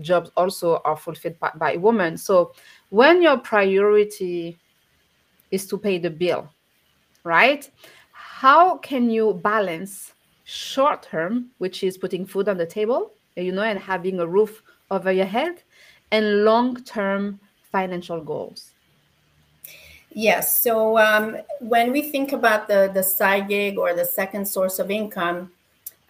jobs 0.00 0.30
also 0.36 0.78
are 0.84 0.96
fulfilled 0.96 1.38
by, 1.38 1.50
by 1.56 1.76
women. 1.76 2.16
So 2.16 2.52
when 2.88 3.20
your 3.20 3.36
priority 3.36 4.58
is 5.50 5.66
to 5.66 5.78
pay 5.78 5.98
the 5.98 6.10
bill, 6.10 6.48
right? 7.24 7.68
How 8.12 8.78
can 8.78 9.10
you 9.10 9.34
balance 9.34 10.12
short 10.44 11.02
term, 11.02 11.50
which 11.58 11.84
is 11.84 11.98
putting 11.98 12.26
food 12.26 12.48
on 12.48 12.56
the 12.56 12.66
table, 12.66 13.12
you 13.36 13.52
know, 13.52 13.62
and 13.62 13.78
having 13.78 14.18
a 14.20 14.26
roof 14.26 14.62
over 14.90 15.12
your 15.12 15.26
head, 15.26 15.62
and 16.10 16.44
long 16.44 16.82
term 16.84 17.38
financial 17.70 18.20
goals? 18.20 18.72
Yes. 20.12 20.58
So 20.58 20.98
um, 20.98 21.36
when 21.60 21.92
we 21.92 22.02
think 22.02 22.32
about 22.32 22.66
the 22.66 22.90
the 22.92 23.02
side 23.02 23.48
gig 23.48 23.78
or 23.78 23.94
the 23.94 24.04
second 24.04 24.46
source 24.46 24.80
of 24.80 24.90
income, 24.90 25.52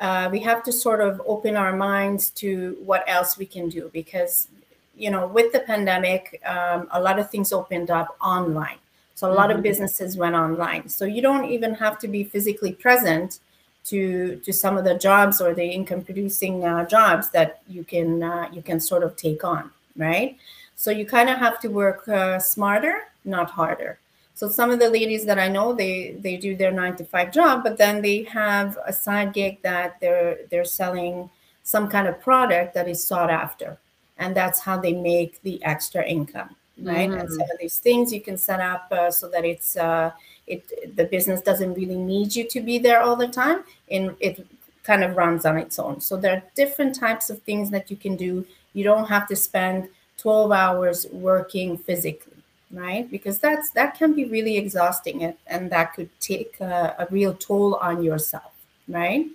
uh, 0.01 0.29
we 0.33 0.41
have 0.41 0.63
to 0.65 0.73
sort 0.73 1.01
of 1.03 1.21
open 1.27 1.57
our 1.57 1.77
minds 1.77 2.31
to 2.31 2.79
what 2.85 3.05
else 3.07 3.37
we 3.37 3.45
can 3.45 3.69
do 3.69 3.91
because 3.93 4.49
you 4.97 5.11
know 5.11 5.27
with 5.27 5.53
the 5.53 5.61
pandemic, 5.61 6.41
um, 6.47 6.89
a 6.93 7.01
lot 7.01 7.19
of 7.19 7.31
things 7.31 7.53
opened 7.53 7.91
up 7.91 8.17
online. 8.23 8.79
So 9.21 9.31
a 9.31 9.35
lot 9.35 9.51
mm-hmm. 9.51 9.59
of 9.59 9.63
businesses 9.63 10.17
went 10.17 10.35
online. 10.35 10.89
So 10.89 11.05
you 11.05 11.21
don't 11.21 11.45
even 11.45 11.75
have 11.75 11.99
to 11.99 12.09
be 12.09 12.25
physically 12.25 12.73
present 12.73 13.41
to 13.85 14.37
to 14.47 14.51
some 14.51 14.79
of 14.79 14.85
the 14.85 14.95
jobs 14.95 15.43
or 15.43 15.53
the 15.53 15.69
income 15.79 16.01
producing 16.01 16.65
uh, 16.65 16.87
jobs 16.87 17.29
that 17.37 17.61
you 17.69 17.85
can 17.85 18.23
uh, 18.23 18.49
you 18.51 18.63
can 18.63 18.81
sort 18.81 19.03
of 19.03 19.17
take 19.17 19.45
on 19.45 19.71
right 19.97 20.39
so 20.77 20.91
you 20.91 21.05
kind 21.05 21.29
of 21.29 21.37
have 21.39 21.61
to 21.61 21.69
work 21.69 22.09
uh, 22.09 22.39
smarter 22.39 22.95
not 23.25 23.51
harder 23.51 23.99
so 24.35 24.49
some 24.49 24.71
of 24.71 24.79
the 24.79 24.91
ladies 24.99 25.25
that 25.25 25.39
i 25.39 25.49
know 25.49 25.73
they 25.73 26.13
they 26.21 26.37
do 26.37 26.55
their 26.55 26.71
nine 26.71 26.95
to 26.95 27.05
five 27.05 27.33
job 27.33 27.63
but 27.65 27.79
then 27.79 28.03
they 28.03 28.23
have 28.25 28.79
a 28.87 28.93
side 28.93 29.33
gig 29.33 29.61
that 29.63 29.99
they're 30.01 30.39
they're 30.51 30.73
selling 30.81 31.31
some 31.63 31.89
kind 31.89 32.07
of 32.07 32.21
product 32.21 32.75
that 32.75 32.87
is 32.87 33.03
sought 33.03 33.31
after 33.31 33.79
and 34.19 34.37
that's 34.37 34.61
how 34.61 34.77
they 34.77 34.93
make 34.93 35.43
the 35.43 35.57
extra 35.65 36.05
income 36.05 36.55
right? 36.83 37.11
Mm-hmm. 37.11 37.21
and 37.21 37.31
some 37.31 37.43
of 37.43 37.59
these 37.61 37.79
things 37.79 38.13
you 38.13 38.21
can 38.21 38.37
set 38.37 38.61
up 38.61 38.89
uh, 38.91 39.11
so 39.11 39.29
that 39.29 39.45
it's 39.45 39.77
uh, 39.77 40.11
it 40.47 40.97
the 40.97 41.05
business 41.05 41.41
doesn't 41.41 41.75
really 41.75 41.97
need 41.97 42.35
you 42.35 42.47
to 42.49 42.61
be 42.61 42.79
there 42.79 43.01
all 43.01 43.17
the 43.17 43.29
time 43.29 43.65
and 43.91 44.17
it 44.21 44.47
kind 44.83 45.05
of 45.05 45.17
runs 45.17 45.45
on 45.45 45.59
its 45.59 45.79
own. 45.79 46.01
So 46.01 46.17
there 46.17 46.35
are 46.37 46.43
different 46.55 46.95
types 46.95 47.31
of 47.31 47.43
things 47.43 47.71
that 47.71 47.91
you 47.91 47.97
can 47.97 48.17
do. 48.17 48.47
You 48.73 48.85
don't 48.85 49.07
have 49.07 49.29
to 49.29 49.37
spend 49.37 49.89
12 50.19 50.53
hours 50.53 51.07
working 51.13 51.77
physically 51.77 52.35
right? 52.73 53.11
Because 53.11 53.41
that's 53.41 53.71
that 53.71 53.99
can 53.99 54.15
be 54.15 54.27
really 54.27 54.57
exhausting 54.57 55.25
and, 55.25 55.35
and 55.49 55.71
that 55.71 55.95
could 55.95 56.09
take 56.21 56.61
a, 56.61 56.95
a 57.01 57.07
real 57.11 57.35
toll 57.35 57.75
on 57.77 58.03
yourself 58.03 58.53
right? 58.91 59.27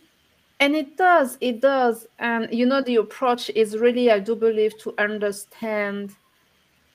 And 0.59 0.75
it 0.75 0.97
does 0.97 1.37
it 1.41 1.61
does. 1.61 2.07
And 2.19 2.47
you 2.51 2.65
know 2.65 2.81
the 2.81 2.97
approach 2.97 3.49
is 3.51 3.77
really 3.77 4.11
i 4.11 4.19
do 4.19 4.35
believe 4.35 4.77
to 4.79 4.93
understand 4.97 6.15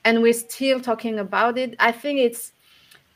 and 0.04 0.22
we're 0.22 0.32
still 0.32 0.80
talking 0.80 1.18
about 1.18 1.58
it 1.58 1.74
i 1.78 1.92
think 1.92 2.18
it's 2.18 2.52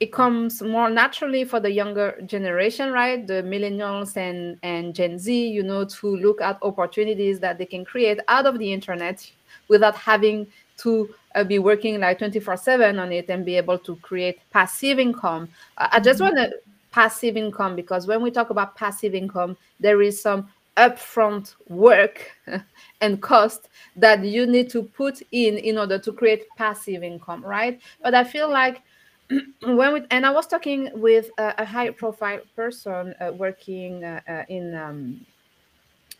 it 0.01 0.13
comes 0.13 0.61
more 0.61 0.91
naturally 0.91 1.45
for 1.45 1.61
the 1.61 1.71
younger 1.71 2.21
generation, 2.27 2.93
right? 2.93 3.27
The 3.27 3.43
millennials 3.43 4.17
and, 4.17 4.59
and 4.63 4.95
Gen 4.95 5.19
Z, 5.19 5.49
you 5.49 5.63
know, 5.63 5.85
to 5.85 6.17
look 6.17 6.41
at 6.41 6.59
opportunities 6.63 7.39
that 7.41 7.59
they 7.59 7.65
can 7.65 7.85
create 7.85 8.19
out 8.27 8.45
of 8.45 8.59
the 8.59 8.73
internet 8.73 9.31
without 9.69 9.95
having 9.95 10.47
to 10.79 11.15
uh, 11.35 11.45
be 11.45 11.59
working 11.59 12.01
like 12.01 12.19
24 12.19 12.57
7 12.57 12.99
on 12.99 13.13
it 13.13 13.31
and 13.31 13.47
be 13.47 13.57
able 13.57 13.79
to 13.79 13.97
create 13.97 14.41
passive 14.51 14.99
income. 14.99 15.49
Uh, 15.79 15.89
I 15.93 16.01
just 16.01 16.21
mm-hmm. 16.21 16.37
want 16.37 16.51
to 16.51 16.59
passive 16.91 17.37
income 17.37 17.77
because 17.77 18.07
when 18.07 18.21
we 18.21 18.31
talk 18.31 18.51
about 18.51 18.77
passive 18.77 19.15
income, 19.15 19.57
there 19.79 20.03
is 20.03 20.21
some 20.21 20.49
upfront 20.77 21.55
work 21.69 22.31
and 23.01 23.23
cost 23.23 23.69
that 23.97 24.25
you 24.25 24.47
need 24.47 24.69
to 24.71 24.83
put 24.83 25.23
in 25.33 25.57
in 25.59 25.79
order 25.79 25.99
to 25.99 26.13
create 26.13 26.45
passive 26.57 27.03
income, 27.03 27.45
right? 27.45 27.81
But 28.03 28.15
I 28.15 28.25
feel 28.25 28.51
like 28.51 28.83
when 29.63 29.93
we, 29.95 30.03
and 30.11 30.27
I 30.27 30.31
was 30.31 30.47
talking 30.47 30.91
with 30.95 31.31
a, 31.39 31.55
a 31.59 31.65
high 31.65 31.91
profile 31.91 32.41
person 32.57 33.15
uh, 33.21 33.33
working 33.33 34.05
uh, 34.05 34.21
uh, 34.29 34.43
in, 34.49 34.75
um, 34.75 35.27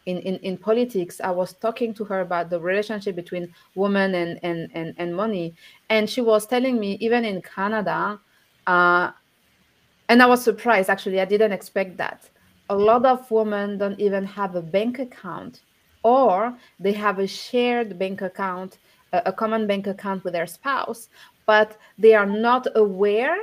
in, 0.07 0.19
in 0.19 0.37
in 0.37 0.57
politics. 0.59 1.21
I 1.23 1.31
was 1.31 1.55
talking 1.55 1.95
to 1.95 2.05
her 2.05 2.21
about 2.21 2.51
the 2.51 2.61
relationship 2.61 3.17
between 3.17 3.55
women 3.75 4.15
and 4.15 4.39
and 4.43 4.71
and, 4.75 4.95
and 4.99 5.17
money, 5.17 5.55
and 5.89 6.09
she 6.09 6.21
was 6.21 6.47
telling 6.47 6.79
me 6.79 6.99
even 7.01 7.25
in 7.25 7.41
Canada, 7.43 8.21
uh, 8.67 9.11
and 10.09 10.23
I 10.23 10.27
was 10.27 10.43
surprised 10.43 10.91
actually. 10.91 11.21
I 11.21 11.25
didn't 11.25 11.53
expect 11.53 11.97
that. 11.99 12.29
A 12.71 12.77
lot 12.77 13.05
of 13.05 13.31
women 13.31 13.79
don't 13.79 14.01
even 14.01 14.25
have 14.25 14.55
a 14.55 14.63
bank 14.63 14.99
account, 14.99 15.61
or 16.03 16.57
they 16.81 16.93
have 16.93 17.19
a 17.19 17.27
shared 17.27 17.99
bank 17.99 18.23
account 18.23 18.79
a 19.13 19.33
common 19.33 19.65
bank 19.69 19.87
account 19.87 20.25
with 20.25 20.33
their 20.33 20.45
spouse 20.47 21.09
but 21.47 21.77
they 21.99 22.15
are 22.15 22.27
not 22.27 22.67
aware 22.75 23.37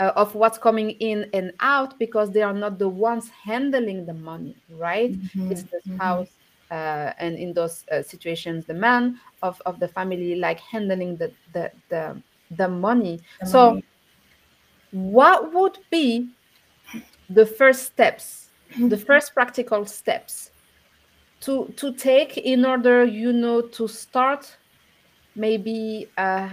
uh, 0.00 0.12
of 0.14 0.34
what's 0.34 0.58
coming 0.58 0.90
in 0.90 1.28
and 1.32 1.52
out 1.60 1.98
because 1.98 2.30
they 2.30 2.42
are 2.42 2.52
not 2.52 2.78
the 2.78 2.88
ones 2.88 3.28
handling 3.30 4.06
the 4.06 4.14
money, 4.14 4.56
right? 4.70 5.12
Mm-hmm. 5.12 5.52
It's 5.52 5.64
the 5.64 5.80
spouse, 5.84 6.28
mm-hmm. 6.28 6.74
uh, 6.74 7.12
and 7.18 7.36
in 7.36 7.52
those 7.52 7.84
uh, 7.90 8.02
situations, 8.02 8.64
the 8.64 8.74
man 8.74 9.18
of, 9.42 9.60
of 9.66 9.80
the 9.80 9.88
family 9.88 10.36
like 10.36 10.60
handling 10.60 11.16
the 11.16 11.32
the 11.52 11.72
the, 11.88 12.22
the 12.56 12.68
money. 12.68 13.20
The 13.40 13.46
so, 13.46 13.70
money. 13.70 13.84
what 14.92 15.52
would 15.52 15.78
be 15.90 16.28
the 17.28 17.44
first 17.44 17.84
steps, 17.84 18.47
the 18.78 18.96
first 18.96 19.34
practical 19.34 19.86
steps 19.86 20.50
to 21.40 21.72
to 21.76 21.92
take 21.94 22.36
in 22.36 22.64
order, 22.64 23.04
you 23.04 23.32
know, 23.32 23.60
to 23.60 23.88
start 23.88 24.56
maybe 25.34 26.08
uh, 26.16 26.50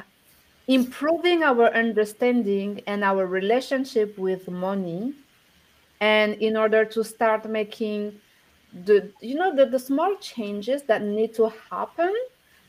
improving 0.67 1.43
our 1.43 1.74
understanding 1.74 2.81
and 2.88 3.03
our 3.03 3.25
relationship 3.25 4.17
with 4.17 4.50
money 4.50 5.13
and 6.01 6.36
in 6.36 6.57
order 6.57 6.86
to 6.86 7.03
start 7.03 7.50
making 7.50 8.13
the 8.86 9.12
you 9.22 9.36
know 9.36 9.55
the, 9.55 9.65
the 9.65 9.79
small 9.79 10.15
changes 10.17 10.84
that 10.84 11.01
need 11.01 11.34
to 11.34 11.51
happen 11.69 12.13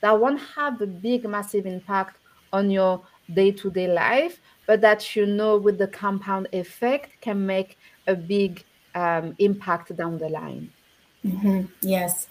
that 0.01 0.19
won't 0.19 0.41
have 0.41 0.81
a 0.81 0.87
big 0.87 1.29
massive 1.29 1.67
impact 1.67 2.19
on 2.53 2.71
your 2.71 3.03
day-to-day 3.35 3.89
life 3.89 4.41
but 4.67 4.81
that 4.81 5.17
you 5.17 5.27
know 5.27 5.57
with 5.57 5.79
the 5.79 5.89
compound 5.89 6.47
effect 6.53 7.11
can 7.21 7.45
make 7.45 7.77
a 8.07 8.15
big 8.15 8.65
um, 8.97 9.35
impact 9.39 9.95
down 9.97 10.19
the 10.19 10.29
line 10.29 10.69
mm-hmm. 11.25 11.63
yes 11.81 12.29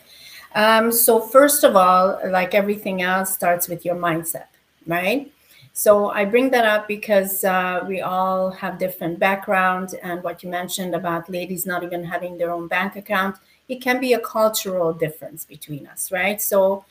um, 0.55 0.91
so 0.91 1.21
first 1.21 1.63
of 1.63 1.75
all 1.75 2.19
like 2.27 2.53
everything 2.53 3.01
else 3.01 3.33
starts 3.33 3.69
with 3.69 3.85
your 3.85 3.95
mindset 3.95 4.47
right 4.87 5.31
so 5.77 6.09
I 6.09 6.23
bring 6.23 6.51
that 6.51 6.63
up 6.63 6.87
because 6.87 7.43
uh, 7.43 7.83
we 7.85 7.99
all 7.99 8.49
have 8.51 8.79
different 8.79 9.19
backgrounds, 9.19 9.93
and 9.93 10.23
what 10.23 10.41
you 10.41 10.49
mentioned 10.49 10.95
about 10.95 11.29
ladies 11.29 11.65
not 11.65 11.83
even 11.83 12.01
having 12.01 12.37
their 12.37 12.49
own 12.49 12.69
bank 12.69 12.95
account, 12.95 13.35
it 13.67 13.81
can 13.81 13.99
be 13.99 14.13
a 14.13 14.19
cultural 14.19 14.93
difference 14.93 15.43
between 15.43 15.85
us, 15.85 16.13
right? 16.13 16.41
So 16.41 16.85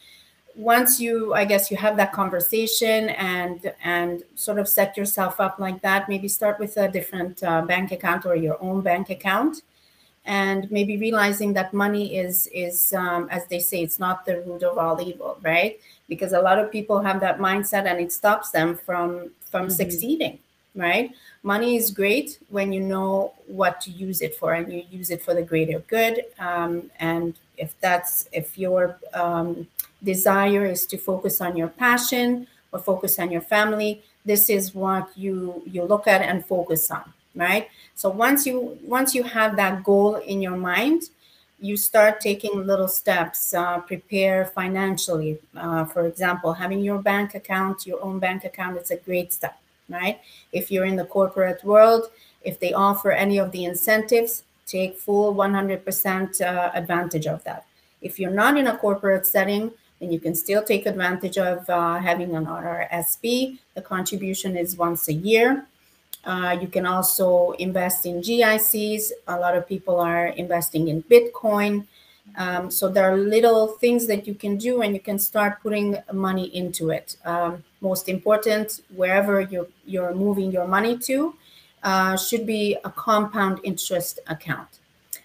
once 0.57 1.01
you 1.01 1.35
i 1.35 1.45
guess 1.45 1.71
you 1.71 1.77
have 1.77 1.97
that 1.97 2.13
conversation 2.13 3.09
and 3.11 3.73
and 3.83 4.23
sort 4.37 4.59
of 4.59 4.69
set 4.69 4.97
yourself 4.97 5.41
up 5.41 5.59
like 5.59 5.81
that 5.83 6.09
maybe 6.09 6.29
start 6.29 6.59
with 6.59 6.77
a 6.77 6.89
different 6.89 7.43
uh, 7.43 7.63
bank 7.63 7.91
account 7.93 8.25
or 8.27 8.37
your 8.37 8.63
own 8.63 8.81
bank 8.81 9.11
account. 9.11 9.63
And 10.27 10.71
maybe 10.71 10.97
realizing 10.97 11.53
that 11.53 11.75
money 11.75 12.17
is 12.17 12.47
is 12.47 12.95
um, 12.95 13.29
as 13.31 13.47
they 13.49 13.59
say 13.59 13.83
it's 13.83 13.99
not 13.99 14.25
the 14.25 14.41
root 14.41 14.63
of 14.63 14.79
all 14.79 14.99
evil 15.01 15.37
right? 15.43 15.79
Because 16.09 16.33
a 16.33 16.41
lot 16.41 16.59
of 16.59 16.73
people 16.73 17.03
have 17.03 17.21
that 17.21 17.39
mindset 17.39 17.85
and 17.85 18.01
it 18.01 18.11
stops 18.11 18.51
them 18.51 18.75
from 18.75 19.33
from 19.51 19.67
mm-hmm. 19.67 19.81
succeeding 19.83 20.39
right? 20.77 21.15
Money 21.43 21.77
is 21.77 21.91
great 21.91 22.39
when 22.49 22.73
you 22.73 22.81
know 22.81 23.33
what 23.47 23.81
to 23.83 23.91
use 23.91 24.21
it 24.23 24.35
for 24.35 24.55
and 24.55 24.73
you 24.73 24.83
use 24.91 25.11
it 25.11 25.23
for 25.23 25.33
the 25.33 25.43
greater 25.43 25.79
good. 25.81 26.23
Um, 26.39 26.91
and 26.99 27.35
if 27.57 27.79
that's 27.81 28.29
if 28.33 28.59
your 28.59 28.99
um, 29.13 29.69
desire 30.05 30.65
is 30.67 30.87
to 30.87 30.99
focus 30.99 31.41
on 31.41 31.57
your 31.57 31.69
passion 31.69 32.47
or 32.73 32.79
focus 32.79 33.19
on 33.19 33.31
your 33.31 33.41
family. 33.41 34.03
This 34.25 34.49
is 34.49 34.75
what 34.75 35.09
you 35.17 35.63
you 35.67 35.85
look 35.85 36.07
at 36.07 36.23
and 36.23 36.45
focus 36.45 36.91
on 36.91 37.13
right? 37.35 37.69
So 37.95 38.09
once 38.11 38.47
you 38.47 38.79
once 38.83 39.15
you 39.15 39.23
have 39.25 39.57
that 39.57 39.85
goal 39.85 40.17
in 40.17 40.41
your 40.41 40.57
mind 40.57 41.11
you 41.61 41.77
start 41.77 42.21
taking 42.21 42.67
little 42.67 42.89
steps 42.89 43.55
uh, 43.55 43.79
prepare 43.79 44.47
financially. 44.47 45.39
Uh, 45.57 45.85
for 45.85 46.07
example 46.07 46.53
having 46.53 46.81
your 46.81 46.99
bank 46.99 47.35
account 47.35 47.87
your 47.87 48.03
own 48.03 48.19
bank 48.19 48.45
account 48.45 48.77
it's 48.77 48.91
a 48.91 48.97
great 48.97 49.33
step 49.33 49.59
right? 49.89 50.21
If 50.53 50.71
you're 50.71 50.87
in 50.87 50.97
the 50.97 51.07
corporate 51.07 51.65
world 51.65 52.11
if 52.43 52.61
they 52.61 52.73
offer 52.73 53.11
any 53.11 53.39
of 53.39 53.53
the 53.53 53.65
incentives 53.65 54.43
take 54.67 54.97
full 54.97 55.35
100% 55.35 56.41
uh, 56.41 56.71
advantage 56.75 57.27
of 57.27 57.45
that. 57.45 57.67
If 58.01 58.19
you're 58.19 58.31
not 58.31 58.57
in 58.57 58.67
a 58.67 58.77
corporate 58.77 59.27
setting 59.27 59.73
then 60.05 60.13
you 60.13 60.21
can 60.21 60.35
still 60.35 60.63
take 60.63 60.87
advantage 60.87 61.39
of 61.39 61.69
uh, 61.71 61.99
having 61.99 62.37
an 62.37 62.47
RRSP. 62.47 63.59
The 63.75 63.83
contribution 63.83 64.57
is 64.57 64.77
once 64.77 65.09
a 65.09 65.13
year. 65.13 65.67
Uh, 66.25 66.57
you 66.61 66.69
can 66.69 66.87
also 66.87 67.53
invest 67.53 68.07
in 68.07 68.21
GICs. 68.21 69.13
A 69.29 69.39
lot 69.39 69.57
of 69.57 69.67
people 69.67 70.01
are 70.01 70.27
investing 70.27 70.89
in 70.89 71.03
Bitcoin. 71.03 71.87
Um, 72.37 72.71
so 72.71 72.89
there 72.89 73.11
are 73.11 73.17
little 73.17 73.69
things 73.83 74.07
that 74.07 74.27
you 74.27 74.35
can 74.35 74.57
do 74.57 74.83
and 74.83 74.95
you 74.95 75.01
can 75.01 75.19
start 75.19 75.63
putting 75.63 75.99
money 76.13 76.47
into 76.57 76.91
it. 76.91 77.17
Um, 77.25 77.65
most 77.81 78.09
important, 78.09 78.81
wherever 78.95 79.41
you're, 79.43 79.69
you're 79.85 80.15
moving 80.15 80.51
your 80.51 80.67
money 80.67 80.97
to, 80.99 81.35
uh, 81.83 82.17
should 82.17 82.47
be 82.47 82.77
a 82.85 82.91
compound 82.91 83.61
interest 83.63 84.21
account. 84.27 84.81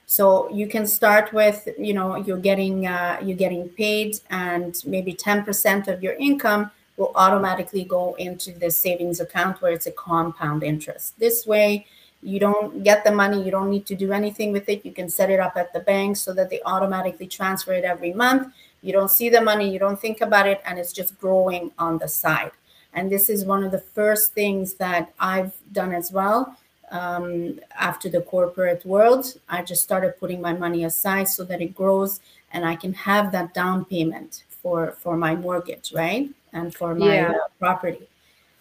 So 0.09 0.49
you 0.49 0.65
can 0.65 0.87
start 0.87 1.33
with, 1.33 1.69
you 1.77 1.93
know, 1.93 2.15
you're 2.15 2.39
getting 2.49 2.87
uh, 2.87 3.19
you're 3.23 3.37
getting 3.37 3.69
paid, 3.69 4.19
and 4.31 4.75
maybe 4.83 5.13
10% 5.13 5.87
of 5.87 6.01
your 6.01 6.13
income 6.13 6.71
will 6.97 7.11
automatically 7.13 7.83
go 7.83 8.15
into 8.15 8.51
the 8.53 8.71
savings 8.71 9.19
account 9.19 9.61
where 9.61 9.71
it's 9.71 9.85
a 9.85 9.91
compound 9.91 10.63
interest. 10.63 11.13
This 11.19 11.45
way, 11.45 11.85
you 12.23 12.39
don't 12.39 12.83
get 12.83 13.03
the 13.03 13.11
money, 13.11 13.43
you 13.43 13.51
don't 13.51 13.69
need 13.69 13.85
to 13.85 13.95
do 13.95 14.11
anything 14.11 14.51
with 14.51 14.67
it. 14.67 14.83
You 14.83 14.93
can 14.93 15.09
set 15.09 15.29
it 15.29 15.39
up 15.39 15.55
at 15.55 15.73
the 15.73 15.81
bank 15.81 16.17
so 16.17 16.33
that 16.33 16.49
they 16.49 16.59
automatically 16.65 17.27
transfer 17.27 17.73
it 17.73 17.83
every 17.83 18.11
month. 18.11 18.51
You 18.81 18.93
don't 18.93 19.11
see 19.11 19.29
the 19.29 19.41
money, 19.41 19.71
you 19.71 19.77
don't 19.77 20.01
think 20.01 20.21
about 20.21 20.47
it, 20.47 20.59
and 20.65 20.79
it's 20.79 20.91
just 20.91 21.19
growing 21.19 21.71
on 21.77 21.99
the 21.99 22.07
side. 22.07 22.53
And 22.93 23.11
this 23.11 23.29
is 23.29 23.45
one 23.45 23.63
of 23.63 23.71
the 23.71 23.85
first 23.93 24.33
things 24.33 24.73
that 24.85 25.13
I've 25.19 25.53
done 25.71 25.93
as 25.93 26.11
well 26.11 26.57
um, 26.91 27.59
after 27.77 28.09
the 28.09 28.21
corporate 28.21 28.85
world. 28.85 29.39
I 29.47 29.63
just 29.63 29.83
started 29.83 30.17
putting 30.19 30.41
my 30.41 30.53
money 30.53 30.83
aside 30.83 31.27
so 31.27 31.43
that 31.45 31.61
it 31.61 31.75
grows 31.75 32.19
and 32.51 32.65
I 32.65 32.75
can 32.75 32.93
have 32.93 33.31
that 33.31 33.53
down 33.53 33.85
payment 33.85 34.43
for 34.49 34.91
for 34.91 35.17
my 35.17 35.35
mortgage, 35.35 35.93
right, 35.93 36.29
and 36.53 36.73
for 36.73 36.95
my 36.95 37.15
yeah. 37.15 37.31
uh, 37.31 37.47
property. 37.59 38.07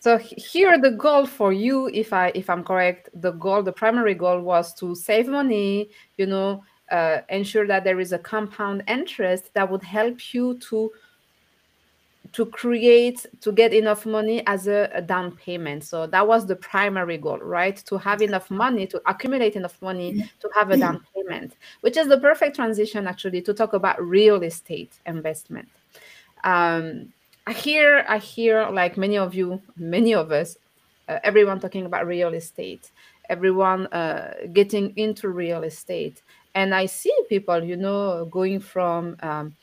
So 0.01 0.17
here, 0.19 0.79
the 0.79 0.93
goal 0.93 1.27
for 1.27 1.53
you, 1.53 1.89
if 1.93 2.13
I 2.13 2.31
if 2.35 2.49
I'm 2.49 2.63
correct, 2.63 3.09
the 3.15 3.33
goal, 3.33 3.63
the 3.63 3.73
primary 3.73 4.15
goal 4.15 4.41
was 4.41 4.75
to 4.75 4.95
save 4.95 5.27
money. 5.27 5.91
You 6.17 6.27
know, 6.27 6.65
uh, 6.91 7.19
ensure 7.29 7.67
that 7.67 7.85
there 7.85 8.01
is 8.01 8.13
a 8.13 8.19
compound 8.19 8.85
interest 8.87 9.53
that 9.55 9.71
would 9.71 9.83
help 9.83 10.33
you 10.33 10.59
to 10.71 10.93
to 12.33 12.47
create 12.47 13.27
to 13.41 13.53
get 13.53 13.73
enough 13.73 14.07
money 14.07 14.43
as 14.47 14.67
a, 14.69 14.91
a, 14.95 15.03
down 15.03 15.33
payment. 15.33 15.85
So 15.85 16.07
that 16.07 16.27
was 16.27 16.47
the 16.47 16.57
primary 16.57 17.19
goal 17.19 17.39
right? 17.39 17.77
To 17.87 17.99
have 17.99 18.23
enough 18.23 18.51
money 18.51 18.87
to 18.87 19.01
accumulate 19.07 19.57
enough 19.57 19.81
money 19.81 20.29
to 20.41 20.51
have 20.55 20.71
a 20.71 20.77
down 20.77 21.01
payment 21.15 21.57
which 21.81 21.97
is 21.97 22.09
the 22.09 22.19
perfect 22.19 22.57
transition 22.57 23.07
actually 23.07 23.43
to 23.43 23.55
talk 23.55 23.73
about 23.73 24.01
real 24.03 24.43
estate 24.43 24.93
investment. 25.07 25.69
Um, 26.45 27.13
i 27.47 27.53
hear 27.53 28.05
i 28.09 28.19
hear 28.19 28.69
like 28.71 28.99
many 28.99 29.17
of 29.17 29.35
you 29.35 29.61
many 29.77 30.15
of 30.15 30.31
us 30.33 30.59
uh, 31.09 31.19
everyone 31.25 31.59
talking 31.59 31.87
about 31.87 32.07
real 32.07 32.35
estate 32.35 32.91
everyone 33.31 33.87
uh, 33.89 34.35
getting 34.53 34.97
into 34.97 35.29
real 35.29 35.63
estate. 35.65 36.23
And 36.55 36.75
i 36.75 36.87
see 36.87 37.15
people 37.29 37.63
you 37.63 37.77
know 37.77 38.27
going 38.31 38.61
from 38.61 39.17
um, 39.21 39.55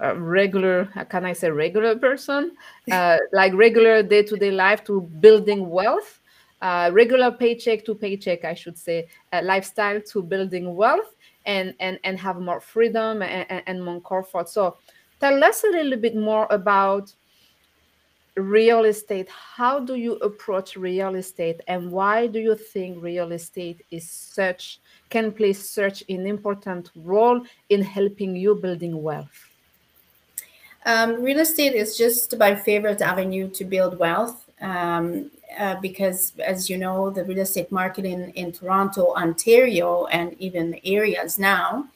a 0.00 0.14
regular 0.14 0.86
can 1.08 1.24
i 1.24 1.32
say 1.32 1.50
regular 1.50 1.96
person? 1.96 2.52
Uh, 2.90 3.16
like 3.32 3.54
regular 3.54 4.02
day-to-day 4.02 4.50
life 4.50 4.84
to 4.84 5.02
building 5.20 5.68
wealth 5.68 6.20
uh, 6.62 6.90
regular 6.92 7.30
paycheck 7.30 7.84
to 7.84 7.94
paycheck 7.94 8.44
i 8.44 8.54
should 8.54 8.76
say 8.78 9.08
uh, 9.32 9.40
lifestyle 9.42 10.00
to 10.00 10.22
building 10.22 10.74
wealth 10.74 11.16
and 11.46 11.74
and 11.80 11.98
and 12.04 12.18
have 12.18 12.38
more 12.40 12.60
freedom 12.60 13.22
and, 13.22 13.62
and 13.66 13.84
more 13.84 14.00
comfort. 14.02 14.48
So 14.48 14.76
tell 15.20 15.42
us 15.42 15.64
a 15.64 15.68
little 15.68 15.96
bit 15.96 16.14
more 16.14 16.46
about 16.50 17.14
real 18.36 18.84
estate. 18.84 19.28
How 19.30 19.80
do 19.80 19.94
you 19.94 20.16
approach 20.16 20.76
real 20.76 21.14
estate 21.14 21.60
and 21.68 21.90
why 21.90 22.26
do 22.26 22.38
you 22.38 22.54
think 22.54 23.02
real 23.02 23.32
estate 23.32 23.82
is 23.90 24.10
such 24.10 24.80
can 25.08 25.32
play 25.32 25.54
such 25.54 26.04
an 26.10 26.26
important 26.26 26.90
role 26.96 27.40
in 27.70 27.80
helping 27.80 28.36
you 28.36 28.56
building 28.56 29.02
wealth 29.02 29.55
um, 30.86 31.22
real 31.22 31.40
estate 31.40 31.74
is 31.74 31.98
just 31.98 32.38
my 32.38 32.54
favorite 32.54 33.02
avenue 33.02 33.50
to 33.50 33.64
build 33.64 33.98
wealth 33.98 34.48
um, 34.60 35.30
uh, 35.58 35.74
because, 35.80 36.32
as 36.38 36.70
you 36.70 36.78
know, 36.78 37.10
the 37.10 37.24
real 37.24 37.40
estate 37.40 37.70
market 37.72 38.04
in, 38.04 38.30
in 38.30 38.52
Toronto, 38.52 39.12
Ontario, 39.14 40.06
and 40.06 40.34
even 40.38 40.78
areas 40.84 41.38
now 41.38 41.88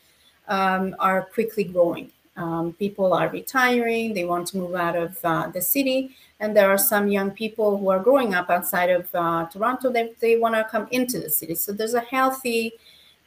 um, 0.49 0.97
are 0.99 1.23
quickly 1.23 1.65
growing. 1.65 2.11
Um, 2.37 2.73
people 2.73 3.13
are 3.13 3.29
retiring, 3.29 4.15
they 4.15 4.25
want 4.25 4.49
to 4.49 4.57
move 4.57 4.75
out 4.75 4.97
of 4.97 5.19
uh, 5.25 5.49
the 5.49 5.61
city, 5.61 6.17
and 6.41 6.57
there 6.57 6.71
are 6.71 6.79
some 6.79 7.09
young 7.09 7.31
people 7.31 7.77
who 7.79 7.91
are 7.91 7.99
growing 7.99 8.35
up 8.35 8.51
outside 8.51 8.91
of 8.91 9.09
uh, 9.15 9.47
Toronto 9.47 9.93
that 9.93 10.19
they, 10.21 10.35
they 10.35 10.41
want 10.41 10.55
to 10.55 10.65
come 10.65 10.89
into 10.91 11.21
the 11.21 11.31
city. 11.31 11.55
So 11.55 11.73
there's 11.73 11.95
a 11.95 12.01
healthy 12.01 12.73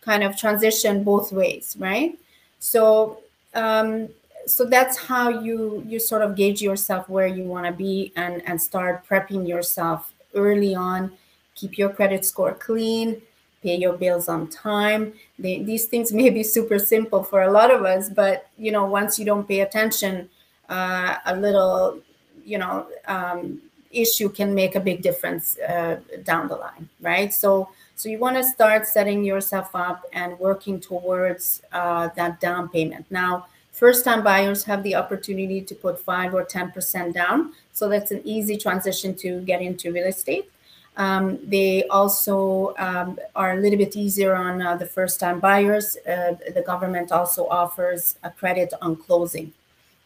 kind 0.01 0.23
of 0.23 0.35
transition 0.35 1.03
both 1.03 1.31
ways, 1.31 1.77
right? 1.79 2.17
So 2.59 3.21
um, 3.53 4.09
so 4.45 4.65
that's 4.65 4.97
how 4.97 5.29
you 5.29 5.83
you 5.87 5.99
sort 5.99 6.21
of 6.21 6.35
gauge 6.35 6.61
yourself 6.61 7.07
where 7.09 7.27
you 7.27 7.43
want 7.43 7.65
to 7.65 7.71
be 7.71 8.11
and 8.15 8.41
and 8.47 8.61
start 8.61 9.05
prepping 9.07 9.47
yourself 9.47 10.13
early 10.35 10.75
on. 10.75 11.11
Keep 11.55 11.77
your 11.77 11.89
credit 11.89 12.25
score 12.25 12.53
clean 12.53 13.21
pay 13.63 13.75
your 13.75 13.93
bills 13.93 14.27
on 14.27 14.49
time. 14.49 15.13
They, 15.39 15.63
these 15.63 15.85
things 15.85 16.11
may 16.21 16.29
be 16.29 16.43
super 16.43 16.77
simple 16.77 17.23
for 17.23 17.41
a 17.43 17.51
lot 17.51 17.71
of 17.73 17.83
us 17.85 18.09
but 18.09 18.47
you 18.57 18.71
know 18.71 18.85
once 18.85 19.17
you 19.17 19.25
don't 19.25 19.47
pay 19.47 19.61
attention 19.61 20.29
uh, 20.69 21.15
a 21.25 21.35
little 21.35 21.99
you 22.45 22.57
know 22.57 22.87
um, 23.07 23.61
issue 23.91 24.27
can 24.27 24.53
make 24.53 24.75
a 24.75 24.79
big 24.79 25.01
difference 25.01 25.57
uh, 25.59 25.99
down 26.23 26.47
the 26.47 26.55
line 26.55 26.89
right? 27.01 27.33
So 27.33 27.69
so 27.95 28.09
you 28.09 28.19
want 28.19 28.35
to 28.37 28.43
start 28.43 28.87
setting 28.87 29.23
yourself 29.23 29.69
up 29.75 30.03
and 30.13 30.37
working 30.39 30.79
towards 30.79 31.61
uh, 31.71 32.09
that 32.15 32.39
down 32.41 32.69
payment. 32.69 33.05
Now 33.09 33.45
First 33.73 34.05
time 34.05 34.23
buyers 34.23 34.63
have 34.65 34.83
the 34.83 34.95
opportunity 34.95 35.59
to 35.59 35.73
put 35.75 35.99
5 35.99 36.35
or 36.35 36.45
10% 36.45 37.13
down. 37.13 37.53
So 37.73 37.89
that's 37.89 38.11
an 38.11 38.21
easy 38.23 38.55
transition 38.55 39.15
to 39.15 39.41
get 39.41 39.61
into 39.61 39.91
real 39.91 40.05
estate. 40.05 40.49
Um, 40.95 41.39
they 41.43 41.85
also 41.87 42.75
um, 42.77 43.19
are 43.35 43.53
a 43.53 43.59
little 43.59 43.79
bit 43.79 43.95
easier 43.95 44.35
on 44.35 44.61
uh, 44.61 44.75
the 44.77 44.85
first 44.85 45.19
time 45.19 45.39
buyers. 45.39 45.97
Uh, 46.07 46.35
the 46.53 46.61
government 46.61 47.11
also 47.11 47.47
offers 47.47 48.15
a 48.23 48.29
credit 48.29 48.73
on 48.79 48.95
closing, 48.95 49.51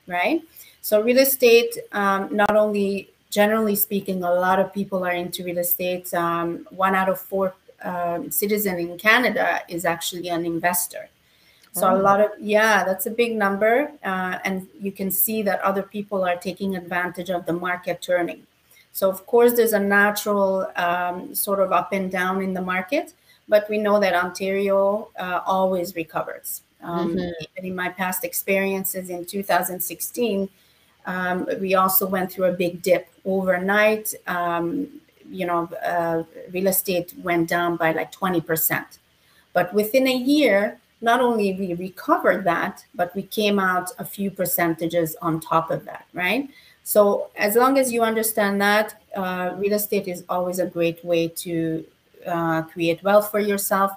right? 0.08 0.42
So, 0.80 1.02
real 1.02 1.18
estate, 1.18 1.78
um, 1.92 2.34
not 2.34 2.56
only 2.56 3.10
generally 3.30 3.76
speaking, 3.76 4.24
a 4.24 4.34
lot 4.34 4.60
of 4.60 4.74
people 4.74 5.04
are 5.04 5.12
into 5.12 5.44
real 5.44 5.58
estate. 5.58 6.14
Um, 6.14 6.66
one 6.70 6.96
out 6.96 7.10
of 7.10 7.20
four 7.20 7.54
um, 7.84 8.32
citizens 8.32 8.80
in 8.80 8.98
Canada 8.98 9.60
is 9.68 9.84
actually 9.84 10.30
an 10.30 10.46
investor. 10.46 11.10
So 11.74 11.96
a 11.96 12.00
lot 12.02 12.20
of 12.20 12.32
yeah, 12.40 12.84
that's 12.84 13.06
a 13.06 13.12
big 13.12 13.36
number, 13.36 13.92
uh, 14.04 14.40
and 14.44 14.68
you 14.82 14.92
can 14.92 15.12
see 15.12 15.44
that 15.44 15.62
other 15.62 15.84
people 15.84 16.24
are 16.26 16.36
taking 16.36 16.76
advantage 16.76 17.30
of 17.30 17.46
the 17.46 17.54
market 17.54 18.02
turning. 18.02 18.48
So 18.94 19.10
of 19.10 19.28
course, 19.28 19.54
there's 19.54 19.74
a 19.74 19.80
natural 19.80 20.72
um, 20.76 21.36
sort 21.36 21.60
of 21.60 21.72
up 21.72 21.94
and 21.94 22.12
down 22.12 22.42
in 22.42 22.54
the 22.56 22.62
market, 22.62 23.14
but 23.48 23.70
we 23.70 23.78
know 23.78 24.00
that 24.00 24.16
Ontario 24.16 25.10
uh, 25.20 25.42
always 25.46 25.96
recovers. 25.96 26.64
Um, 26.82 27.10
mm-hmm. 27.16 27.30
Even 27.58 27.70
in 27.72 27.76
my 27.76 27.90
past 27.90 28.24
experiences 28.24 29.10
in 29.10 29.26
2016, 29.26 30.50
Um, 31.08 31.48
we 31.62 31.74
also 31.76 32.06
went 32.06 32.32
through 32.32 32.50
a 32.50 32.52
big 32.52 32.82
dip 32.82 33.08
overnight. 33.24 34.14
Um, 34.28 34.90
you 35.30 35.46
know, 35.46 35.70
uh, 35.84 36.24
real 36.52 36.68
estate 36.68 37.14
went 37.24 37.48
down 37.50 37.78
by 37.78 37.94
like 37.94 38.12
20%. 38.12 39.00
But 39.54 39.74
within 39.74 40.06
a 40.08 40.14
year, 40.14 40.80
not 41.02 41.22
only 41.22 41.54
we 41.54 41.74
recovered 41.76 42.44
that, 42.46 42.86
but 42.96 43.14
we 43.16 43.24
came 43.24 43.60
out 43.60 43.92
a 44.00 44.06
few 44.06 44.32
percentages 44.32 45.16
on 45.22 45.40
top 45.40 45.70
of 45.70 45.86
that, 45.86 46.08
right? 46.14 46.50
So 46.84 47.30
as 47.36 47.56
long 47.56 47.78
as 47.78 47.92
you 47.92 48.02
understand 48.02 48.62
that, 48.62 49.02
uh, 49.16 49.54
real 49.58 49.74
estate 49.74 50.08
is 50.08 50.24
always 50.30 50.60
a 50.60 50.66
great 50.66 51.04
way 51.04 51.28
to 51.28 51.86
uh, 52.26 52.62
create 52.64 53.04
wealth 53.04 53.30
for 53.30 53.40
yourself. 53.40 53.92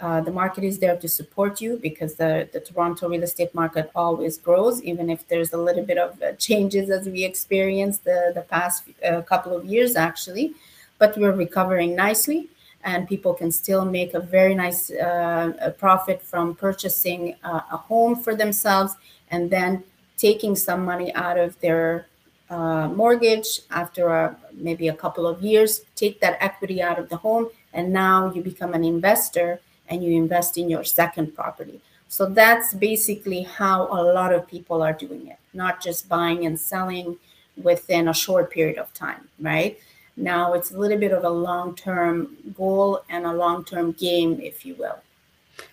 Uh, 0.00 0.20
the 0.20 0.32
market 0.32 0.64
is 0.64 0.80
there 0.80 0.96
to 0.96 1.08
support 1.08 1.60
you 1.60 1.78
because 1.80 2.16
the, 2.16 2.48
the 2.52 2.58
Toronto 2.58 3.08
real 3.08 3.22
estate 3.22 3.54
market 3.54 3.90
always 3.94 4.36
grows, 4.36 4.82
even 4.82 5.08
if 5.08 5.26
there's 5.28 5.52
a 5.52 5.56
little 5.56 5.84
bit 5.84 5.96
of 5.96 6.20
uh, 6.20 6.32
changes 6.32 6.90
as 6.90 7.08
we 7.08 7.24
experienced 7.24 8.02
the, 8.04 8.32
the 8.34 8.42
past 8.42 8.84
uh, 9.08 9.22
couple 9.22 9.56
of 9.56 9.64
years, 9.64 9.94
actually. 9.94 10.54
But 10.98 11.16
we're 11.16 11.32
recovering 11.32 11.94
nicely 11.94 12.48
and 12.84 13.08
people 13.08 13.34
can 13.34 13.50
still 13.50 13.84
make 13.84 14.14
a 14.14 14.20
very 14.20 14.54
nice 14.54 14.90
uh, 14.90 15.72
profit 15.78 16.20
from 16.22 16.54
purchasing 16.54 17.36
uh, 17.44 17.60
a 17.70 17.76
home 17.76 18.16
for 18.16 18.34
themselves 18.34 18.94
and 19.30 19.50
then 19.50 19.82
taking 20.16 20.54
some 20.54 20.84
money 20.84 21.12
out 21.14 21.38
of 21.38 21.58
their 21.60 22.06
uh, 22.50 22.88
mortgage 22.88 23.60
after 23.70 24.08
a, 24.08 24.36
maybe 24.52 24.88
a 24.88 24.94
couple 24.94 25.26
of 25.26 25.42
years, 25.42 25.82
take 25.96 26.20
that 26.20 26.36
equity 26.40 26.82
out 26.82 26.98
of 26.98 27.08
the 27.08 27.16
home, 27.16 27.48
and 27.72 27.92
now 27.92 28.32
you 28.34 28.42
become 28.42 28.74
an 28.74 28.84
investor 28.84 29.60
and 29.88 30.04
you 30.04 30.12
invest 30.12 30.58
in 30.58 30.68
your 30.68 30.84
second 30.84 31.34
property. 31.34 31.80
So 32.08 32.26
that's 32.26 32.74
basically 32.74 33.42
how 33.42 33.84
a 33.86 34.02
lot 34.12 34.34
of 34.34 34.46
people 34.46 34.82
are 34.82 34.92
doing 34.92 35.28
it, 35.28 35.38
not 35.54 35.80
just 35.80 36.08
buying 36.08 36.44
and 36.44 36.60
selling 36.60 37.16
within 37.56 38.08
a 38.08 38.14
short 38.14 38.50
period 38.50 38.76
of 38.76 38.92
time, 38.92 39.28
right? 39.40 39.78
Now 40.16 40.52
it's 40.52 40.72
a 40.72 40.78
little 40.78 40.98
bit 40.98 41.12
of 41.12 41.24
a 41.24 41.30
long 41.30 41.74
term 41.74 42.36
goal 42.56 43.02
and 43.08 43.24
a 43.24 43.32
long 43.32 43.64
term 43.64 43.92
game, 43.92 44.40
if 44.40 44.66
you 44.66 44.74
will. 44.74 44.98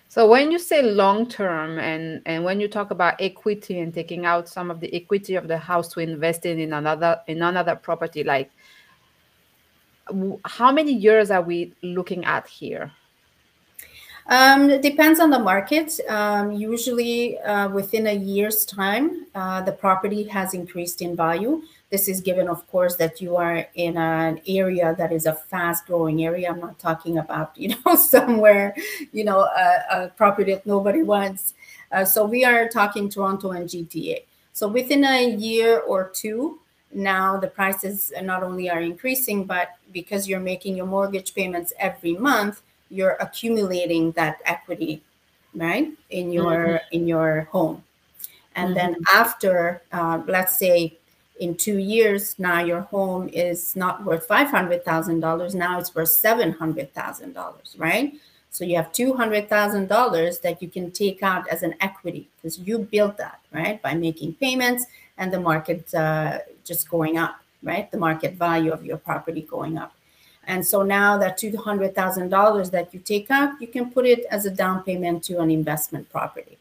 So 0.08 0.28
when 0.28 0.50
you 0.50 0.58
say 0.58 0.82
long 0.82 1.28
term 1.28 1.78
and 1.78 2.22
and 2.26 2.44
when 2.44 2.58
you 2.58 2.68
talk 2.68 2.90
about 2.90 3.20
equity 3.20 3.78
and 3.80 3.94
taking 3.94 4.26
out 4.26 4.48
some 4.48 4.70
of 4.70 4.80
the 4.80 4.92
equity 4.94 5.36
of 5.36 5.46
the 5.46 5.58
house 5.58 5.88
to 5.92 6.00
invest 6.00 6.46
in 6.46 6.58
in 6.58 6.72
another 6.72 7.20
in 7.28 7.42
another 7.42 7.76
property, 7.76 8.24
like 8.24 8.50
how 10.44 10.72
many 10.72 10.92
years 10.92 11.30
are 11.30 11.42
we 11.42 11.72
looking 11.82 12.24
at 12.24 12.48
here? 12.48 12.90
Um, 14.26 14.70
it 14.70 14.82
depends 14.82 15.18
on 15.18 15.30
the 15.30 15.38
market. 15.38 15.98
Um, 16.08 16.52
usually, 16.52 17.38
uh, 17.40 17.68
within 17.68 18.06
a 18.06 18.14
year's 18.14 18.64
time, 18.64 19.26
uh, 19.34 19.60
the 19.62 19.72
property 19.72 20.24
has 20.24 20.54
increased 20.54 21.02
in 21.02 21.16
value. 21.16 21.62
This 21.90 22.06
is 22.06 22.20
given, 22.20 22.48
of 22.48 22.66
course, 22.68 22.94
that 22.96 23.20
you 23.20 23.36
are 23.36 23.66
in 23.74 23.96
an 23.96 24.40
area 24.46 24.94
that 24.96 25.12
is 25.12 25.26
a 25.26 25.34
fast 25.34 25.86
growing 25.86 26.24
area. 26.24 26.48
I'm 26.48 26.60
not 26.60 26.78
talking 26.78 27.18
about, 27.18 27.52
you 27.56 27.74
know, 27.84 27.96
somewhere, 27.96 28.74
you 29.12 29.24
know, 29.24 29.40
a, 29.40 29.82
a 29.90 30.08
property 30.16 30.54
that 30.54 30.66
nobody 30.66 31.02
wants. 31.02 31.54
Uh, 31.90 32.04
so 32.04 32.24
we 32.24 32.44
are 32.44 32.68
talking 32.68 33.08
Toronto 33.08 33.50
and 33.50 33.68
GTA. 33.68 34.22
So 34.52 34.68
within 34.68 35.04
a 35.04 35.30
year 35.30 35.80
or 35.80 36.10
two, 36.14 36.60
now 36.92 37.36
the 37.38 37.48
prices 37.48 38.12
not 38.22 38.42
only 38.42 38.68
are 38.70 38.80
increasing, 38.80 39.44
but 39.44 39.70
because 39.92 40.28
you're 40.28 40.40
making 40.40 40.76
your 40.76 40.86
mortgage 40.86 41.34
payments 41.34 41.72
every 41.78 42.14
month, 42.14 42.62
you're 42.90 43.16
accumulating 43.20 44.12
that 44.12 44.38
equity, 44.44 45.02
right, 45.54 45.90
in 46.10 46.32
your 46.32 46.66
mm-hmm. 46.66 46.96
in 46.96 47.08
your 47.08 47.48
home. 47.52 47.82
And 48.56 48.74
mm-hmm. 48.74 48.92
then 48.92 48.96
after, 49.12 49.82
uh, 49.92 50.22
let's 50.26 50.58
say 50.58 50.98
in 51.40 51.56
two 51.56 51.78
years, 51.78 52.38
now 52.38 52.62
your 52.62 52.82
home 52.82 53.28
is 53.30 53.74
not 53.74 54.04
worth 54.04 54.28
$500,000. 54.28 55.54
Now 55.54 55.78
it's 55.78 55.94
worth 55.94 56.08
$700,000, 56.08 57.78
right? 57.78 58.14
So 58.50 58.64
you 58.64 58.76
have 58.76 58.92
$200,000 58.92 60.40
that 60.42 60.62
you 60.62 60.68
can 60.68 60.90
take 60.90 61.22
out 61.22 61.48
as 61.48 61.62
an 61.62 61.74
equity 61.80 62.28
because 62.36 62.58
you 62.58 62.80
built 62.80 63.16
that, 63.16 63.40
right? 63.52 63.80
By 63.80 63.94
making 63.94 64.34
payments 64.34 64.86
and 65.16 65.32
the 65.32 65.40
market 65.40 65.92
uh, 65.94 66.40
just 66.64 66.90
going 66.90 67.16
up, 67.16 67.40
right? 67.62 67.90
The 67.90 67.98
market 67.98 68.34
value 68.34 68.72
of 68.72 68.84
your 68.84 68.98
property 68.98 69.42
going 69.42 69.78
up. 69.78 69.94
And 70.44 70.66
so 70.66 70.82
now 70.82 71.16
that 71.18 71.38
$200,000 71.38 72.70
that 72.70 72.92
you 72.92 73.00
take 73.00 73.30
out, 73.30 73.60
you 73.60 73.68
can 73.68 73.90
put 73.90 74.04
it 74.04 74.26
as 74.30 74.46
a 74.46 74.50
down 74.50 74.82
payment 74.82 75.22
to 75.24 75.40
an 75.40 75.50
investment 75.50 76.10
property. 76.10 76.58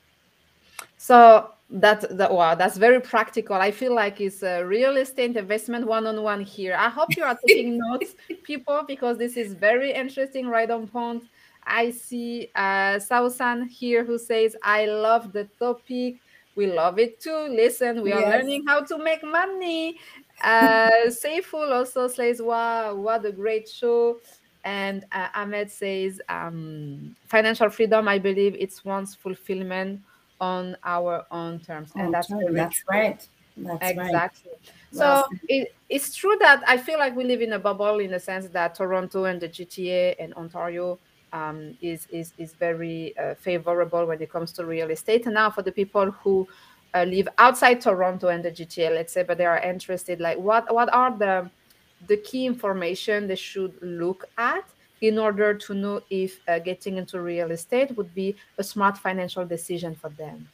So 0.97 1.51
that 1.71 2.17
that 2.17 2.31
wow 2.33 2.55
that's 2.55 2.77
very 2.77 2.99
practical. 2.99 3.55
I 3.55 3.71
feel 3.71 3.93
like 3.93 4.19
it's 4.19 4.41
a 4.41 4.63
real 4.63 4.97
estate 4.97 5.35
investment 5.37 5.85
one-on-one 5.85 6.41
here. 6.41 6.75
I 6.75 6.89
hope 6.89 7.15
you 7.15 7.23
are 7.23 7.37
taking 7.45 7.77
notes 7.89 8.15
people 8.43 8.83
because 8.87 9.17
this 9.17 9.37
is 9.37 9.53
very 9.53 9.93
interesting 9.93 10.47
right 10.47 10.69
on 10.69 10.87
point. 10.87 11.23
I 11.65 11.91
see 11.91 12.49
uh 12.55 12.97
sausan 12.97 13.67
here 13.69 14.03
who 14.03 14.17
says 14.17 14.55
i 14.63 14.85
love 14.85 15.31
the 15.31 15.45
topic. 15.59 16.15
We 16.55 16.67
love 16.67 16.97
it 16.97 17.21
too. 17.21 17.47
Listen 17.49 18.01
we 18.01 18.13
are 18.13 18.21
yes. 18.21 18.33
learning 18.33 18.65
how 18.65 18.81
to 18.81 18.97
make 18.97 19.23
money. 19.23 19.97
Uh 20.43 20.89
also 21.53 22.07
says 22.07 22.41
wow 22.41 22.95
what 22.95 23.25
a 23.25 23.31
great 23.31 23.69
show. 23.69 24.17
And 24.65 25.05
uh, 25.11 25.27
ahmed 25.35 25.69
says 25.69 26.19
um 26.29 27.15
financial 27.27 27.69
freedom 27.69 28.07
i 28.07 28.17
believe 28.17 28.55
it's 28.59 28.83
one's 28.83 29.15
fulfillment 29.15 30.01
on 30.39 30.75
our 30.83 31.25
own 31.31 31.59
terms 31.59 31.91
and 31.95 32.13
that's, 32.13 32.27
that's 32.51 32.83
right. 32.89 33.27
That's 33.57 33.91
exactly. 33.91 34.51
Right. 34.51 34.71
so 34.91 35.25
it, 35.49 35.73
it's 35.89 36.15
true 36.15 36.37
that 36.39 36.63
i 36.65 36.77
feel 36.77 36.97
like 36.97 37.13
we 37.15 37.25
live 37.25 37.41
in 37.41 37.53
a 37.53 37.59
bubble 37.59 37.99
in 37.99 38.11
the 38.11 38.19
sense 38.19 38.47
that 38.47 38.75
toronto 38.75 39.25
and 39.25 39.41
the 39.41 39.49
gta 39.49 40.15
and 40.17 40.33
ontario 40.35 40.97
um, 41.33 41.77
is, 41.81 42.07
is 42.11 42.33
is 42.37 42.53
very 42.53 43.17
uh, 43.17 43.35
favorable 43.35 44.05
when 44.05 44.21
it 44.21 44.31
comes 44.31 44.51
to 44.53 44.65
real 44.65 44.89
estate. 44.89 45.25
And 45.25 45.35
now 45.35 45.49
for 45.49 45.61
the 45.61 45.71
people 45.71 46.11
who 46.11 46.47
uh, 46.93 47.03
live 47.03 47.27
outside 47.37 47.81
toronto 47.81 48.29
and 48.29 48.43
the 48.43 48.51
gta 48.51 48.93
let's 48.93 49.13
say 49.13 49.23
but 49.23 49.37
they 49.37 49.45
are 49.45 49.59
interested 49.59 50.19
like 50.19 50.37
what 50.39 50.73
what 50.73 50.91
are 50.91 51.15
the 51.15 51.49
the 52.07 52.17
key 52.17 52.45
information 52.45 53.27
they 53.27 53.35
should 53.35 53.73
look 53.81 54.25
at 54.37 54.63
in 55.01 55.17
order 55.17 55.53
to 55.53 55.73
know 55.73 56.01
if 56.09 56.39
uh, 56.47 56.59
getting 56.59 56.97
into 56.97 57.21
real 57.21 57.51
estate 57.51 57.95
would 57.97 58.13
be 58.13 58.35
a 58.57 58.63
smart 58.63 58.97
financial 58.97 59.45
decision 59.45 59.95
for 59.95 60.09
them? 60.09 60.47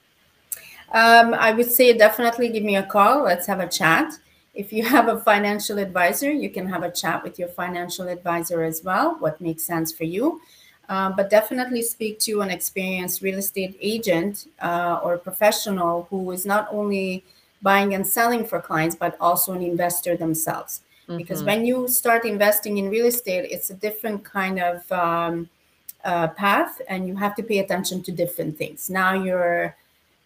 Um, 0.91 1.33
I 1.33 1.51
would 1.51 1.71
say 1.71 1.97
definitely 1.97 2.49
give 2.49 2.63
me 2.63 2.75
a 2.75 2.83
call. 2.83 3.23
Let's 3.23 3.47
have 3.47 3.59
a 3.59 3.67
chat. 3.67 4.13
If 4.53 4.71
you 4.71 4.85
have 4.85 5.07
a 5.09 5.19
financial 5.19 5.79
advisor, 5.79 6.31
you 6.31 6.49
can 6.49 6.67
have 6.67 6.83
a 6.83 6.91
chat 6.91 7.23
with 7.23 7.37
your 7.37 7.49
financial 7.49 8.07
advisor 8.07 8.63
as 8.63 8.83
well, 8.83 9.15
what 9.19 9.41
makes 9.41 9.63
sense 9.63 9.91
for 9.91 10.05
you. 10.05 10.41
Um, 10.87 11.15
but 11.17 11.29
definitely 11.29 11.81
speak 11.81 12.19
to 12.19 12.41
an 12.41 12.51
experienced 12.51 13.21
real 13.21 13.39
estate 13.39 13.75
agent 13.81 14.47
uh, 14.61 14.99
or 15.03 15.17
professional 15.17 16.07
who 16.09 16.31
is 16.31 16.45
not 16.45 16.67
only 16.71 17.23
buying 17.61 17.95
and 17.95 18.05
selling 18.05 18.45
for 18.45 18.61
clients, 18.61 18.95
but 18.95 19.17
also 19.19 19.53
an 19.53 19.63
investor 19.63 20.15
themselves. 20.15 20.81
Mm-hmm. 21.07 21.17
Because 21.17 21.43
when 21.43 21.65
you 21.65 21.87
start 21.87 22.25
investing 22.25 22.77
in 22.77 22.89
real 22.89 23.05
estate, 23.05 23.47
it's 23.51 23.69
a 23.69 23.75
different 23.75 24.23
kind 24.23 24.59
of 24.59 24.91
um, 24.91 25.49
uh, 26.03 26.27
path, 26.29 26.81
and 26.89 27.07
you 27.07 27.15
have 27.15 27.35
to 27.35 27.43
pay 27.43 27.59
attention 27.59 28.01
to 28.03 28.11
different 28.11 28.57
things. 28.57 28.89
Now 28.89 29.13
you're 29.13 29.75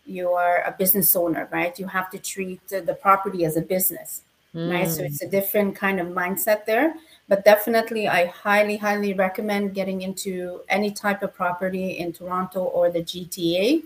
you 0.05 0.31
are 0.31 0.63
a 0.65 0.71
business 0.71 1.15
owner, 1.15 1.47
right? 1.51 1.77
You 1.77 1.87
have 1.87 2.09
to 2.11 2.17
treat 2.17 2.67
the 2.67 2.97
property 2.99 3.45
as 3.45 3.57
a 3.57 3.61
business, 3.61 4.23
mm. 4.55 4.71
right? 4.71 4.89
So 4.89 5.03
it's 5.03 5.21
a 5.21 5.27
mm. 5.27 5.31
different 5.31 5.75
kind 5.75 5.99
of 5.99 6.07
mindset 6.07 6.65
there. 6.65 6.95
But 7.27 7.45
definitely, 7.45 8.07
I 8.07 8.25
highly, 8.25 8.77
highly 8.77 9.13
recommend 9.13 9.75
getting 9.75 10.01
into 10.01 10.61
any 10.67 10.89
type 10.91 11.21
of 11.21 11.35
property 11.35 11.99
in 11.99 12.11
Toronto 12.11 12.63
or 12.63 12.89
the 12.89 13.03
GTA. 13.03 13.83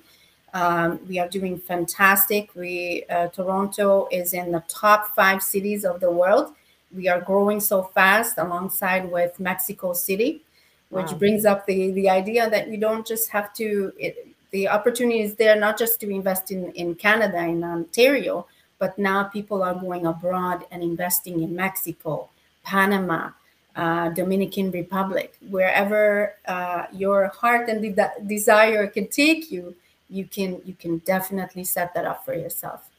Um, 0.54 1.00
we 1.10 1.20
are 1.20 1.28
doing 1.28 1.58
fantastic. 1.58 2.56
We 2.56 3.04
uh, 3.10 3.28
Toronto 3.28 4.08
is 4.12 4.34
in 4.34 4.52
the 4.52 4.64
top 4.70 5.14
five 5.16 5.44
cities 5.44 5.84
of 5.84 6.00
the 6.00 6.12
world 6.12 6.54
we 6.96 7.08
are 7.08 7.22
growing 7.22 7.60
so 7.60 7.84
fast 7.84 8.38
alongside 8.38 9.12
with 9.12 9.40
Mexico 9.40 9.94
City, 9.94 10.42
which 10.90 11.12
wow. 11.12 11.18
brings 11.18 11.46
up 11.46 11.66
the 11.66 11.92
the 11.92 12.10
idea 12.10 12.50
that 12.50 12.70
you 12.70 12.78
don't 12.78 13.06
just 13.06 13.30
have 13.30 13.54
to. 13.56 13.92
It, 13.98 14.28
the 14.52 14.68
opportunity 14.68 15.22
is 15.22 15.36
there 15.36 15.60
not 15.60 15.78
just 15.78 16.00
to 16.02 16.10
invest 16.10 16.52
in 16.52 16.72
in 16.72 16.96
Canada 16.96 17.40
in 17.40 17.64
Ontario, 17.64 18.46
but 18.80 18.98
now 18.98 19.24
people 19.24 19.64
are 19.64 19.74
going 19.76 20.06
abroad 20.06 20.66
and 20.72 20.84
investing 20.84 21.42
in 21.42 21.56
Mexico, 21.56 22.30
Panama, 22.64 23.30
uh, 23.76 24.10
Dominican 24.10 24.72
Republic, 24.72 25.36
wherever 25.50 26.36
uh, 26.48 26.86
your 26.92 27.28
heart 27.30 27.70
and 27.70 27.82
de- 27.82 28.14
desire 28.28 28.88
can 28.88 29.08
take 29.08 29.52
you. 29.52 29.76
You 30.10 30.26
can 30.26 30.62
you 30.64 30.76
can 30.76 31.00
definitely 31.00 31.64
set 31.64 31.94
that 31.96 32.06
up 32.06 32.24
for 32.24 32.36
yourself. 32.36 32.90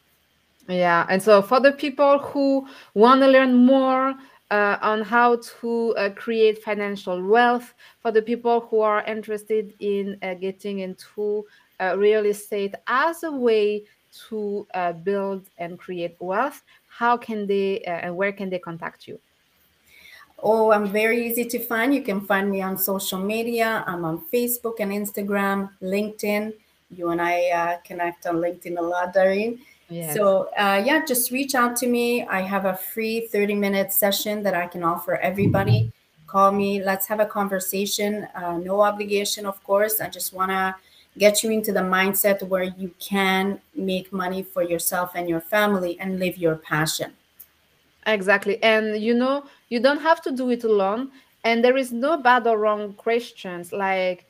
Yeah, 0.68 1.06
and 1.10 1.22
so 1.22 1.42
for 1.42 1.60
the 1.60 1.72
people 1.72 2.18
who 2.18 2.66
want 2.94 3.20
to 3.20 3.28
learn 3.28 3.54
more 3.66 4.14
uh, 4.50 4.78
on 4.80 5.02
how 5.02 5.40
to 5.60 5.94
uh, 5.96 6.10
create 6.10 6.62
financial 6.62 7.22
wealth, 7.22 7.74
for 8.00 8.10
the 8.10 8.22
people 8.22 8.60
who 8.60 8.80
are 8.80 9.02
interested 9.04 9.74
in 9.80 10.18
uh, 10.22 10.34
getting 10.34 10.78
into 10.80 11.44
uh, 11.80 11.96
real 11.98 12.24
estate 12.24 12.74
as 12.86 13.24
a 13.24 13.32
way 13.32 13.84
to 14.28 14.66
uh, 14.74 14.92
build 14.92 15.44
and 15.58 15.78
create 15.78 16.16
wealth, 16.18 16.62
how 16.88 17.16
can 17.16 17.46
they 17.46 17.82
uh, 17.84 17.90
and 17.90 18.16
where 18.16 18.32
can 18.32 18.48
they 18.48 18.58
contact 18.58 19.06
you? 19.06 19.18
Oh, 20.42 20.72
I'm 20.72 20.88
very 20.88 21.26
easy 21.26 21.44
to 21.44 21.58
find. 21.58 21.94
You 21.94 22.02
can 22.02 22.20
find 22.20 22.50
me 22.50 22.62
on 22.62 22.78
social 22.78 23.18
media. 23.18 23.84
I'm 23.86 24.04
on 24.04 24.22
Facebook 24.32 24.80
and 24.80 24.92
Instagram, 24.92 25.70
LinkedIn. 25.82 26.52
You 26.90 27.10
and 27.10 27.20
I 27.20 27.78
connect 27.84 28.26
on 28.26 28.36
LinkedIn 28.36 28.78
a 28.78 28.82
lot, 28.82 29.14
Darine. 29.14 29.58
Yes. 29.94 30.16
So, 30.16 30.48
uh, 30.58 30.82
yeah, 30.84 31.04
just 31.04 31.30
reach 31.30 31.54
out 31.54 31.76
to 31.76 31.86
me. 31.86 32.26
I 32.26 32.40
have 32.40 32.64
a 32.64 32.74
free 32.74 33.28
30 33.28 33.54
minute 33.54 33.92
session 33.92 34.42
that 34.42 34.52
I 34.52 34.66
can 34.66 34.82
offer 34.82 35.16
everybody. 35.18 35.92
Call 36.26 36.50
me. 36.50 36.82
Let's 36.82 37.06
have 37.06 37.20
a 37.20 37.26
conversation. 37.26 38.26
Uh, 38.34 38.58
no 38.58 38.80
obligation, 38.80 39.46
of 39.46 39.62
course. 39.62 40.00
I 40.00 40.08
just 40.08 40.32
want 40.32 40.50
to 40.50 40.74
get 41.16 41.44
you 41.44 41.50
into 41.52 41.72
the 41.72 41.86
mindset 41.96 42.42
where 42.42 42.64
you 42.64 42.92
can 42.98 43.60
make 43.76 44.12
money 44.12 44.42
for 44.42 44.64
yourself 44.64 45.12
and 45.14 45.28
your 45.28 45.40
family 45.40 45.96
and 46.00 46.18
live 46.18 46.38
your 46.38 46.56
passion. 46.56 47.12
Exactly. 48.04 48.60
And 48.64 49.00
you 49.00 49.14
know, 49.14 49.44
you 49.68 49.78
don't 49.78 50.00
have 50.00 50.20
to 50.22 50.32
do 50.32 50.50
it 50.50 50.64
alone. 50.64 51.12
And 51.44 51.64
there 51.64 51.76
is 51.76 51.92
no 51.92 52.16
bad 52.16 52.48
or 52.48 52.58
wrong 52.58 52.94
questions. 52.94 53.72
Like, 53.72 54.26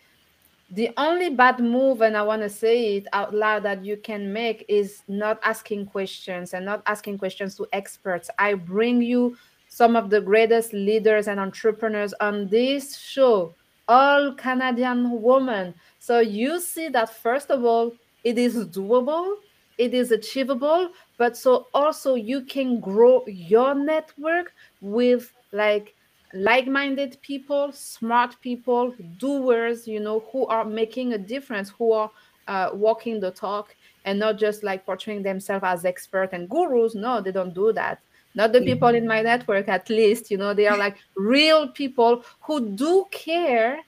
the 0.70 0.90
only 0.96 1.31
bad 1.31 1.61
move 1.61 2.00
and 2.00 2.16
i 2.16 2.22
want 2.22 2.40
to 2.42 2.48
say 2.48 2.96
it 2.96 3.07
out 3.12 3.35
loud 3.35 3.62
that 3.62 3.85
you 3.85 3.96
can 3.96 4.33
make 4.33 4.64
is 4.68 5.03
not 5.09 5.38
asking 5.42 5.85
questions 5.87 6.55
and 6.55 6.64
not 6.64 6.83
asking 6.87 7.18
questions 7.18 7.55
to 7.55 7.66
experts. 7.72 8.31
I 8.38 8.55
bring 8.55 9.03
you 9.03 9.37
some 9.68 9.96
of 9.96 10.09
the 10.09 10.20
greatest 10.20 10.72
leaders 10.72 11.29
and 11.29 11.38
entrepreneurs 11.38 12.14
on 12.20 12.48
this 12.48 12.96
show 12.96 13.55
all 13.88 14.33
canadian 14.33 15.20
women. 15.20 15.74
So 15.98 16.20
you 16.20 16.61
see 16.61 16.88
that 16.88 17.11
first 17.11 17.50
of 17.50 17.64
all 17.64 17.92
it 18.22 18.38
is 18.38 18.57
doable 18.66 19.37
it 19.77 19.92
is 19.92 20.12
achievable 20.12 20.90
but 21.18 21.37
so 21.37 21.66
also 21.74 22.14
you 22.14 22.42
can 22.42 22.81
grow 22.81 23.24
your 23.27 23.74
network 23.74 24.53
with 24.81 25.33
like 25.53 25.94
like-minded 26.35 27.16
people 27.23 27.70
smart 27.73 28.35
people 28.40 28.92
doers 29.18 29.87
you 29.87 30.01
know 30.01 30.25
who 30.33 30.47
are 30.47 30.64
making 30.64 31.12
a 31.12 31.18
difference 31.18 31.70
who 31.70 31.92
are 31.92 32.11
uh, 32.49 32.70
walking 32.75 33.20
the 33.20 33.31
talk 33.31 33.75
and 34.05 34.18
not 34.18 34.38
just 34.38 34.62
like 34.62 34.85
portraying 34.85 35.23
themselves 35.23 35.64
as 35.64 35.85
expert 35.85 36.31
and 36.33 36.49
gurus. 36.49 36.94
No 36.94 37.20
they 37.20 37.33
don't 37.33 37.55
do 37.55 37.73
that. 37.73 38.01
Not 38.35 38.53
the 38.53 38.62
people 38.62 38.88
in 38.88 39.07
my 39.07 39.23
network 39.23 39.68
at 39.68 39.88
least 39.88 40.31
you 40.31 40.37
know 40.37 40.55
they 40.55 40.66
are 40.66 40.77
like 40.77 40.99
real 41.16 41.68
people 41.68 42.25
who 42.40 42.68
do 42.70 43.07
care 43.11 43.79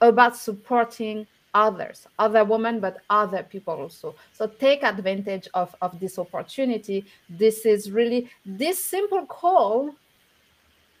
about 0.00 0.36
supporting 0.36 1.26
others 1.54 2.08
other 2.18 2.44
women 2.44 2.80
but 2.80 2.98
other 3.08 3.42
people 3.44 3.74
also. 3.74 4.14
So 4.32 4.46
take 4.48 4.82
advantage 4.82 5.48
of 5.54 5.74
of 5.80 5.98
this 6.00 6.18
opportunity. 6.18 7.06
This 7.28 7.64
is 7.64 7.90
really 7.90 8.28
this 8.44 8.84
simple 8.84 9.24
call 9.26 9.94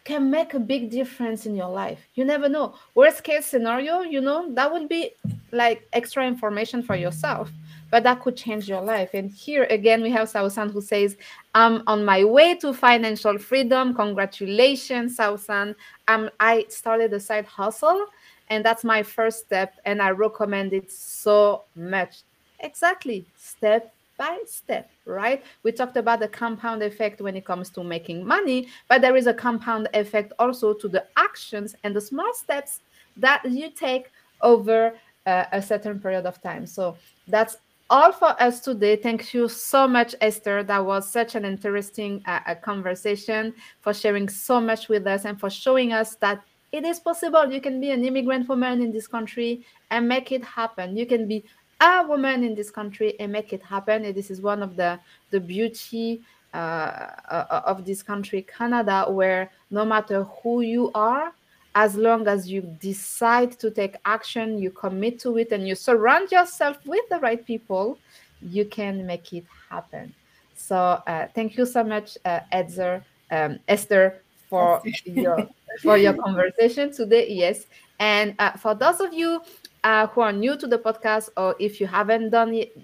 can 0.04 0.30
make 0.30 0.52
a 0.52 0.60
big 0.60 0.90
difference 0.90 1.46
in 1.46 1.56
your 1.56 1.70
life. 1.70 2.06
You 2.14 2.24
never 2.24 2.48
know. 2.48 2.74
Worst 2.94 3.24
case 3.24 3.46
scenario, 3.46 4.00
you 4.00 4.20
know, 4.20 4.52
that 4.54 4.70
would 4.70 4.88
be 4.88 5.12
like 5.50 5.88
extra 5.94 6.26
information 6.26 6.82
for 6.82 6.94
yourself, 6.94 7.50
but 7.90 8.02
that 8.02 8.20
could 8.20 8.36
change 8.36 8.68
your 8.68 8.82
life. 8.82 9.10
And 9.14 9.30
here 9.30 9.64
again, 9.70 10.02
we 10.02 10.10
have 10.10 10.30
Sausan 10.30 10.70
who 10.72 10.82
says, 10.82 11.16
I'm 11.54 11.82
on 11.86 12.04
my 12.04 12.22
way 12.24 12.54
to 12.56 12.74
financial 12.74 13.38
freedom. 13.38 13.94
Congratulations, 13.94 15.16
Sausan. 15.16 15.74
Um, 16.06 16.28
I 16.38 16.66
started 16.68 17.12
a 17.14 17.20
side 17.20 17.46
hustle, 17.46 18.06
and 18.50 18.62
that's 18.62 18.84
my 18.84 19.02
first 19.02 19.46
step, 19.46 19.74
and 19.86 20.02
I 20.02 20.10
recommend 20.10 20.74
it 20.74 20.92
so 20.92 21.62
much. 21.74 22.22
Exactly, 22.60 23.24
step 23.36 23.93
by 24.16 24.38
step, 24.46 24.90
right? 25.04 25.42
We 25.62 25.72
talked 25.72 25.96
about 25.96 26.20
the 26.20 26.28
compound 26.28 26.82
effect 26.82 27.20
when 27.20 27.36
it 27.36 27.44
comes 27.44 27.70
to 27.70 27.84
making 27.84 28.26
money, 28.26 28.68
but 28.88 29.00
there 29.00 29.16
is 29.16 29.26
a 29.26 29.34
compound 29.34 29.88
effect 29.94 30.32
also 30.38 30.72
to 30.74 30.88
the 30.88 31.04
actions 31.16 31.74
and 31.84 31.94
the 31.94 32.00
small 32.00 32.32
steps 32.34 32.80
that 33.16 33.42
you 33.44 33.70
take 33.70 34.10
over 34.42 34.94
uh, 35.26 35.44
a 35.52 35.62
certain 35.62 35.98
period 36.00 36.26
of 36.26 36.40
time. 36.42 36.66
So 36.66 36.96
that's 37.28 37.56
all 37.90 38.12
for 38.12 38.40
us 38.42 38.60
today. 38.60 38.96
Thank 38.96 39.34
you 39.34 39.48
so 39.48 39.86
much, 39.86 40.14
Eszter. 40.20 40.66
That 40.66 40.84
was 40.84 41.10
such 41.10 41.34
an 41.34 41.44
interesting 41.44 42.22
uh, 42.26 42.54
conversation 42.62 43.54
for 43.80 43.92
sharing 43.92 44.28
so 44.28 44.60
much 44.60 44.88
with 44.88 45.06
us 45.06 45.24
and 45.24 45.38
for 45.38 45.50
showing 45.50 45.92
us 45.92 46.16
that 46.16 46.42
it 46.72 46.84
is 46.84 46.98
possible. 46.98 47.52
You 47.52 47.60
can 47.60 47.80
be 47.80 47.90
an 47.90 48.04
immigrant 48.04 48.48
woman 48.48 48.82
in 48.82 48.90
this 48.90 49.06
country 49.06 49.64
and 49.90 50.08
make 50.08 50.32
it 50.32 50.44
happen. 50.44 50.96
You 50.96 51.06
can 51.06 51.28
be 51.28 51.44
a 51.80 52.04
woman 52.06 52.44
in 52.44 52.54
this 52.54 52.70
country 52.70 53.18
and 53.20 53.32
make 53.32 53.52
it 53.52 53.62
happen. 53.62 54.04
And 54.04 54.14
this 54.14 54.30
is 54.30 54.40
one 54.40 54.62
of 54.62 54.76
the 54.76 54.98
the 55.30 55.40
beauty 55.40 56.22
uh, 56.54 57.10
uh, 57.30 57.62
of 57.66 57.84
this 57.84 58.02
country, 58.02 58.42
Canada, 58.42 59.06
where 59.08 59.50
no 59.70 59.84
matter 59.84 60.22
who 60.22 60.60
you 60.60 60.90
are, 60.94 61.32
as 61.74 61.96
long 61.96 62.28
as 62.28 62.48
you 62.48 62.60
decide 62.80 63.58
to 63.58 63.70
take 63.70 63.96
action, 64.04 64.58
you 64.58 64.70
commit 64.70 65.18
to 65.18 65.36
it, 65.38 65.50
and 65.50 65.66
you 65.66 65.74
surround 65.74 66.30
yourself 66.30 66.78
with 66.86 67.02
the 67.10 67.18
right 67.18 67.44
people, 67.44 67.98
you 68.40 68.64
can 68.64 69.04
make 69.04 69.32
it 69.32 69.44
happen. 69.68 70.14
So 70.54 70.76
uh, 70.76 71.26
thank 71.34 71.56
you 71.56 71.66
so 71.66 71.82
much, 71.82 72.16
uh, 72.24 72.40
Edzer, 72.52 73.02
um, 73.30 73.58
Eszter, 73.68 74.18
for 74.48 74.80
your 75.04 75.48
for 75.82 75.98
your 75.98 76.14
conversation 76.24 76.92
today. 76.92 77.28
Yes, 77.28 77.66
and 77.98 78.34
uh, 78.38 78.52
for 78.52 78.74
those 78.74 79.00
of 79.00 79.12
you 79.12 79.42
uh, 79.84 80.06
who 80.08 80.22
are 80.22 80.32
new 80.32 80.56
to 80.56 80.66
the 80.66 80.78
podcast, 80.78 81.28
or 81.36 81.54
if 81.60 81.80
you 81.80 81.86
haven't 81.86 82.30
done 82.30 82.54
it, 82.54 82.76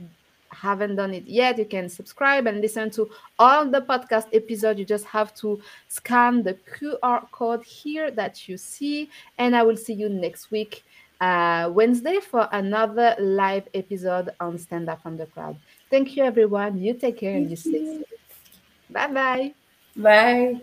haven't 0.52 0.96
done 0.96 1.14
it 1.14 1.26
yet, 1.26 1.58
you 1.58 1.64
can 1.64 1.88
subscribe 1.88 2.46
and 2.46 2.60
listen 2.60 2.90
to 2.90 3.08
all 3.38 3.66
the 3.68 3.80
podcast 3.80 4.26
episodes. 4.32 4.78
You 4.78 4.84
just 4.84 5.06
have 5.06 5.34
to 5.36 5.60
scan 5.88 6.42
the 6.42 6.54
QR 6.54 7.30
code 7.32 7.64
here 7.64 8.10
that 8.10 8.48
you 8.48 8.56
see, 8.56 9.08
and 9.38 9.56
I 9.56 9.62
will 9.62 9.76
see 9.76 9.94
you 9.94 10.08
next 10.08 10.50
week, 10.50 10.84
uh, 11.20 11.70
Wednesday, 11.72 12.20
for 12.20 12.48
another 12.52 13.16
live 13.18 13.66
episode 13.74 14.30
on 14.38 14.58
Stand 14.58 14.88
Up 14.88 15.02
from 15.02 15.16
the 15.16 15.26
Crowd. 15.26 15.56
Thank 15.90 16.16
you, 16.16 16.24
everyone. 16.24 16.78
You 16.78 16.94
take 16.94 17.18
care 17.18 17.36
and 17.36 17.50
you 17.50 17.56
stay 17.56 17.84
safe. 17.84 18.04
Bye-bye. 18.90 19.54
Bye. 19.96 20.60